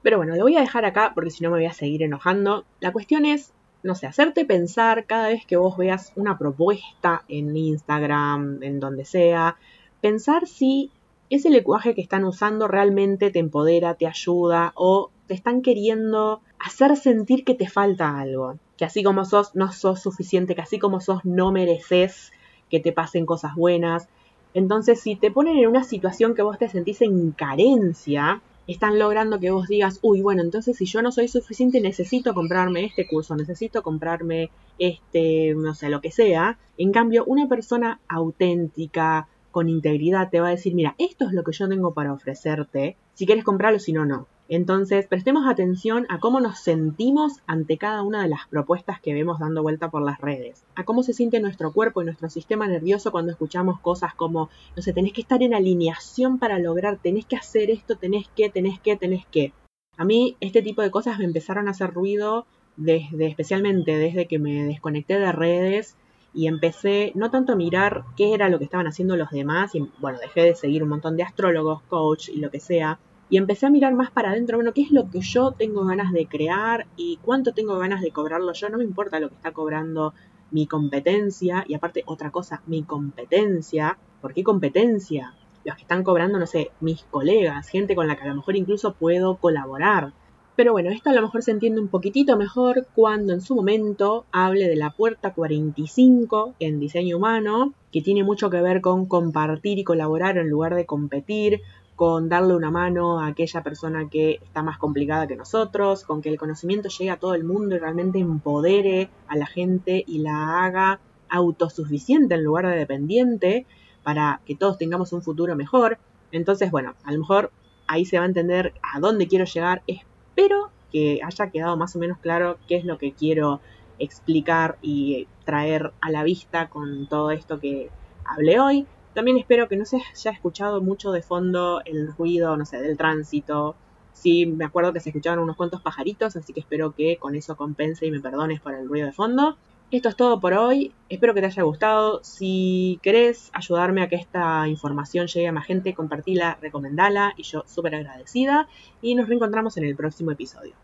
Pero 0.02 0.18
bueno, 0.18 0.36
lo 0.36 0.42
voy 0.42 0.56
a 0.56 0.60
dejar 0.60 0.84
acá 0.84 1.12
porque 1.14 1.30
si 1.30 1.42
no 1.42 1.50
me 1.50 1.56
voy 1.56 1.66
a 1.66 1.72
seguir 1.72 2.02
enojando. 2.02 2.66
La 2.80 2.92
cuestión 2.92 3.24
es, 3.24 3.54
no 3.82 3.94
sé, 3.94 4.06
hacerte 4.06 4.44
pensar 4.44 5.06
cada 5.06 5.28
vez 5.28 5.46
que 5.46 5.56
vos 5.56 5.76
veas 5.76 6.12
una 6.16 6.38
propuesta 6.38 7.24
en 7.28 7.56
Instagram, 7.56 8.62
en 8.62 8.80
donde 8.80 9.04
sea, 9.04 9.56
pensar 10.00 10.46
si 10.46 10.90
ese 11.30 11.50
lenguaje 11.50 11.94
que 11.94 12.00
están 12.00 12.24
usando 12.24 12.68
realmente 12.68 13.30
te 13.30 13.38
empodera, 13.38 13.94
te 13.94 14.06
ayuda 14.06 14.72
o 14.74 15.10
te 15.26 15.34
están 15.34 15.62
queriendo 15.62 16.40
hacer 16.58 16.96
sentir 16.96 17.44
que 17.44 17.54
te 17.54 17.68
falta 17.68 18.18
algo, 18.18 18.56
que 18.76 18.84
así 18.84 19.02
como 19.02 19.24
sos 19.24 19.54
no 19.54 19.70
sos 19.72 20.00
suficiente, 20.00 20.54
que 20.54 20.62
así 20.62 20.78
como 20.78 21.00
sos 21.00 21.24
no 21.24 21.52
mereces 21.52 22.32
que 22.70 22.80
te 22.80 22.92
pasen 22.92 23.26
cosas 23.26 23.54
buenas. 23.54 24.08
Entonces, 24.54 25.00
si 25.00 25.16
te 25.16 25.30
ponen 25.30 25.58
en 25.58 25.68
una 25.68 25.84
situación 25.84 26.34
que 26.34 26.42
vos 26.42 26.58
te 26.58 26.68
sentís 26.68 27.02
en 27.02 27.32
carencia, 27.32 28.40
están 28.68 28.98
logrando 28.98 29.40
que 29.40 29.50
vos 29.50 29.66
digas, 29.66 29.98
uy, 30.02 30.20
bueno, 30.20 30.42
entonces 30.42 30.76
si 30.76 30.84
yo 30.84 31.02
no 31.02 31.10
soy 31.10 31.26
suficiente, 31.26 31.80
necesito 31.80 32.34
comprarme 32.34 32.84
este 32.84 33.08
curso, 33.08 33.34
necesito 33.34 33.82
comprarme 33.82 34.50
este, 34.78 35.54
no 35.56 35.74
sé, 35.74 35.88
lo 35.88 36.00
que 36.00 36.10
sea. 36.10 36.58
En 36.76 36.92
cambio, 36.92 37.24
una 37.26 37.48
persona 37.48 38.00
auténtica, 38.08 39.26
con 39.50 39.68
integridad, 39.70 40.28
te 40.30 40.40
va 40.40 40.48
a 40.48 40.52
decir, 40.52 40.74
mira, 40.74 40.94
esto 40.98 41.26
es 41.26 41.32
lo 41.32 41.42
que 41.42 41.52
yo 41.52 41.68
tengo 41.68 41.94
para 41.94 42.12
ofrecerte, 42.12 42.96
si 43.14 43.26
quieres 43.26 43.42
comprarlo, 43.42 43.78
si 43.78 43.92
no, 43.92 44.04
no. 44.04 44.28
Entonces, 44.50 45.06
prestemos 45.06 45.46
atención 45.46 46.06
a 46.08 46.18
cómo 46.20 46.40
nos 46.40 46.58
sentimos 46.58 47.34
ante 47.46 47.76
cada 47.76 48.02
una 48.02 48.22
de 48.22 48.28
las 48.28 48.48
propuestas 48.48 48.98
que 48.98 49.12
vemos 49.12 49.38
dando 49.38 49.62
vuelta 49.62 49.90
por 49.90 50.02
las 50.02 50.18
redes, 50.22 50.64
a 50.74 50.84
cómo 50.84 51.02
se 51.02 51.12
siente 51.12 51.38
nuestro 51.38 51.70
cuerpo 51.72 52.00
y 52.00 52.06
nuestro 52.06 52.30
sistema 52.30 52.66
nervioso 52.66 53.12
cuando 53.12 53.30
escuchamos 53.30 53.78
cosas 53.80 54.14
como, 54.14 54.48
no 54.74 54.82
sé, 54.82 54.94
tenés 54.94 55.12
que 55.12 55.20
estar 55.20 55.42
en 55.42 55.52
alineación 55.52 56.38
para 56.38 56.58
lograr, 56.58 56.96
tenés 56.96 57.26
que 57.26 57.36
hacer 57.36 57.70
esto, 57.70 57.96
tenés 57.96 58.26
que, 58.34 58.48
tenés 58.48 58.80
que, 58.80 58.96
tenés 58.96 59.26
que. 59.26 59.52
A 59.98 60.06
mí 60.06 60.36
este 60.40 60.62
tipo 60.62 60.80
de 60.80 60.90
cosas 60.90 61.18
me 61.18 61.26
empezaron 61.26 61.68
a 61.68 61.72
hacer 61.72 61.92
ruido 61.92 62.46
desde, 62.76 63.26
especialmente 63.26 63.98
desde 63.98 64.26
que 64.26 64.38
me 64.38 64.64
desconecté 64.64 65.18
de 65.18 65.32
redes 65.32 65.96
y 66.32 66.46
empecé 66.46 67.12
no 67.14 67.30
tanto 67.30 67.52
a 67.52 67.56
mirar 67.56 68.04
qué 68.16 68.32
era 68.32 68.48
lo 68.48 68.58
que 68.58 68.64
estaban 68.64 68.86
haciendo 68.86 69.16
los 69.16 69.30
demás, 69.30 69.74
y 69.74 69.86
bueno, 69.98 70.18
dejé 70.20 70.42
de 70.42 70.54
seguir 70.54 70.82
un 70.82 70.88
montón 70.88 71.16
de 71.16 71.22
astrólogos, 71.22 71.82
coach 71.82 72.30
y 72.30 72.38
lo 72.38 72.50
que 72.50 72.60
sea, 72.60 72.98
y 73.30 73.36
empecé 73.36 73.66
a 73.66 73.70
mirar 73.70 73.94
más 73.94 74.10
para 74.10 74.30
adentro, 74.30 74.56
bueno, 74.56 74.72
qué 74.72 74.82
es 74.82 74.90
lo 74.90 75.10
que 75.10 75.20
yo 75.20 75.52
tengo 75.52 75.84
ganas 75.84 76.12
de 76.12 76.26
crear 76.26 76.86
y 76.96 77.18
cuánto 77.22 77.52
tengo 77.52 77.78
ganas 77.78 78.00
de 78.00 78.10
cobrarlo 78.10 78.52
yo, 78.52 78.68
no 78.68 78.78
me 78.78 78.84
importa 78.84 79.20
lo 79.20 79.28
que 79.28 79.34
está 79.34 79.52
cobrando 79.52 80.14
mi 80.50 80.66
competencia, 80.66 81.64
y 81.68 81.74
aparte 81.74 82.02
otra 82.06 82.30
cosa, 82.30 82.62
mi 82.66 82.82
competencia, 82.82 83.98
¿por 84.20 84.34
qué 84.34 84.42
competencia? 84.42 85.34
Los 85.64 85.76
que 85.76 85.82
están 85.82 86.02
cobrando, 86.02 86.38
no 86.38 86.46
sé, 86.46 86.70
mis 86.80 87.02
colegas, 87.04 87.68
gente 87.68 87.94
con 87.94 88.06
la 88.06 88.16
que 88.16 88.22
a 88.22 88.28
lo 88.28 88.36
mejor 88.36 88.56
incluso 88.56 88.94
puedo 88.94 89.36
colaborar. 89.36 90.12
Pero 90.56 90.72
bueno, 90.72 90.90
esto 90.90 91.10
a 91.10 91.12
lo 91.12 91.22
mejor 91.22 91.42
se 91.42 91.52
entiende 91.52 91.80
un 91.80 91.88
poquitito 91.88 92.36
mejor 92.36 92.88
cuando 92.94 93.32
en 93.32 93.40
su 93.40 93.54
momento 93.54 94.24
hable 94.32 94.68
de 94.68 94.74
la 94.74 94.90
puerta 94.90 95.32
45 95.32 96.54
en 96.58 96.80
diseño 96.80 97.18
humano, 97.18 97.74
que 97.92 98.02
tiene 98.02 98.24
mucho 98.24 98.50
que 98.50 98.60
ver 98.60 98.80
con 98.80 99.06
compartir 99.06 99.78
y 99.78 99.84
colaborar 99.84 100.36
en 100.36 100.48
lugar 100.48 100.74
de 100.74 100.86
competir, 100.86 101.60
con 101.98 102.28
darle 102.28 102.54
una 102.54 102.70
mano 102.70 103.18
a 103.18 103.26
aquella 103.26 103.64
persona 103.64 104.08
que 104.08 104.38
está 104.40 104.62
más 104.62 104.78
complicada 104.78 105.26
que 105.26 105.34
nosotros, 105.34 106.04
con 106.04 106.22
que 106.22 106.28
el 106.28 106.38
conocimiento 106.38 106.88
llegue 106.88 107.10
a 107.10 107.16
todo 107.16 107.34
el 107.34 107.42
mundo 107.42 107.74
y 107.74 107.80
realmente 107.80 108.20
empodere 108.20 109.10
a 109.26 109.36
la 109.36 109.46
gente 109.46 110.04
y 110.06 110.18
la 110.18 110.64
haga 110.64 111.00
autosuficiente 111.28 112.36
en 112.36 112.44
lugar 112.44 112.68
de 112.68 112.76
dependiente 112.76 113.66
para 114.04 114.40
que 114.46 114.54
todos 114.54 114.78
tengamos 114.78 115.12
un 115.12 115.22
futuro 115.22 115.56
mejor. 115.56 115.98
Entonces, 116.30 116.70
bueno, 116.70 116.94
a 117.02 117.10
lo 117.10 117.18
mejor 117.18 117.50
ahí 117.88 118.04
se 118.04 118.16
va 118.16 118.22
a 118.22 118.28
entender 118.28 118.74
a 118.80 119.00
dónde 119.00 119.26
quiero 119.26 119.44
llegar. 119.44 119.82
Espero 119.88 120.70
que 120.92 121.18
haya 121.24 121.50
quedado 121.50 121.76
más 121.76 121.96
o 121.96 121.98
menos 121.98 122.18
claro 122.18 122.58
qué 122.68 122.76
es 122.76 122.84
lo 122.84 122.96
que 122.96 123.10
quiero 123.10 123.60
explicar 123.98 124.78
y 124.82 125.26
traer 125.44 125.92
a 126.00 126.12
la 126.12 126.22
vista 126.22 126.68
con 126.68 127.08
todo 127.08 127.32
esto 127.32 127.58
que 127.58 127.90
hablé 128.24 128.60
hoy. 128.60 128.86
También 129.18 129.36
espero 129.38 129.66
que 129.66 129.76
no 129.76 129.84
se 129.84 129.96
haya 129.96 130.30
escuchado 130.30 130.80
mucho 130.80 131.10
de 131.10 131.22
fondo 131.22 131.82
el 131.84 132.14
ruido, 132.16 132.56
no 132.56 132.64
sé, 132.64 132.80
del 132.80 132.96
tránsito. 132.96 133.74
Sí, 134.12 134.46
me 134.46 134.64
acuerdo 134.64 134.92
que 134.92 135.00
se 135.00 135.08
escuchaban 135.08 135.40
unos 135.40 135.56
cuantos 135.56 135.82
pajaritos, 135.82 136.36
así 136.36 136.52
que 136.52 136.60
espero 136.60 136.94
que 136.94 137.16
con 137.16 137.34
eso 137.34 137.56
compense 137.56 138.06
y 138.06 138.12
me 138.12 138.20
perdones 138.20 138.60
por 138.60 138.74
el 138.74 138.86
ruido 138.88 139.06
de 139.06 139.12
fondo. 139.12 139.58
Esto 139.90 140.08
es 140.08 140.14
todo 140.14 140.38
por 140.38 140.54
hoy, 140.54 140.94
espero 141.08 141.34
que 141.34 141.40
te 141.40 141.46
haya 141.46 141.64
gustado. 141.64 142.22
Si 142.22 143.00
querés 143.02 143.50
ayudarme 143.54 144.02
a 144.02 144.08
que 144.08 144.14
esta 144.14 144.68
información 144.68 145.26
llegue 145.26 145.48
a 145.48 145.52
más 145.52 145.66
gente, 145.66 145.94
compartila, 145.94 146.56
recomendala 146.62 147.34
y 147.36 147.42
yo 147.42 147.64
súper 147.66 147.96
agradecida. 147.96 148.68
Y 149.02 149.16
nos 149.16 149.26
reencontramos 149.26 149.76
en 149.78 149.84
el 149.84 149.96
próximo 149.96 150.30
episodio. 150.30 150.76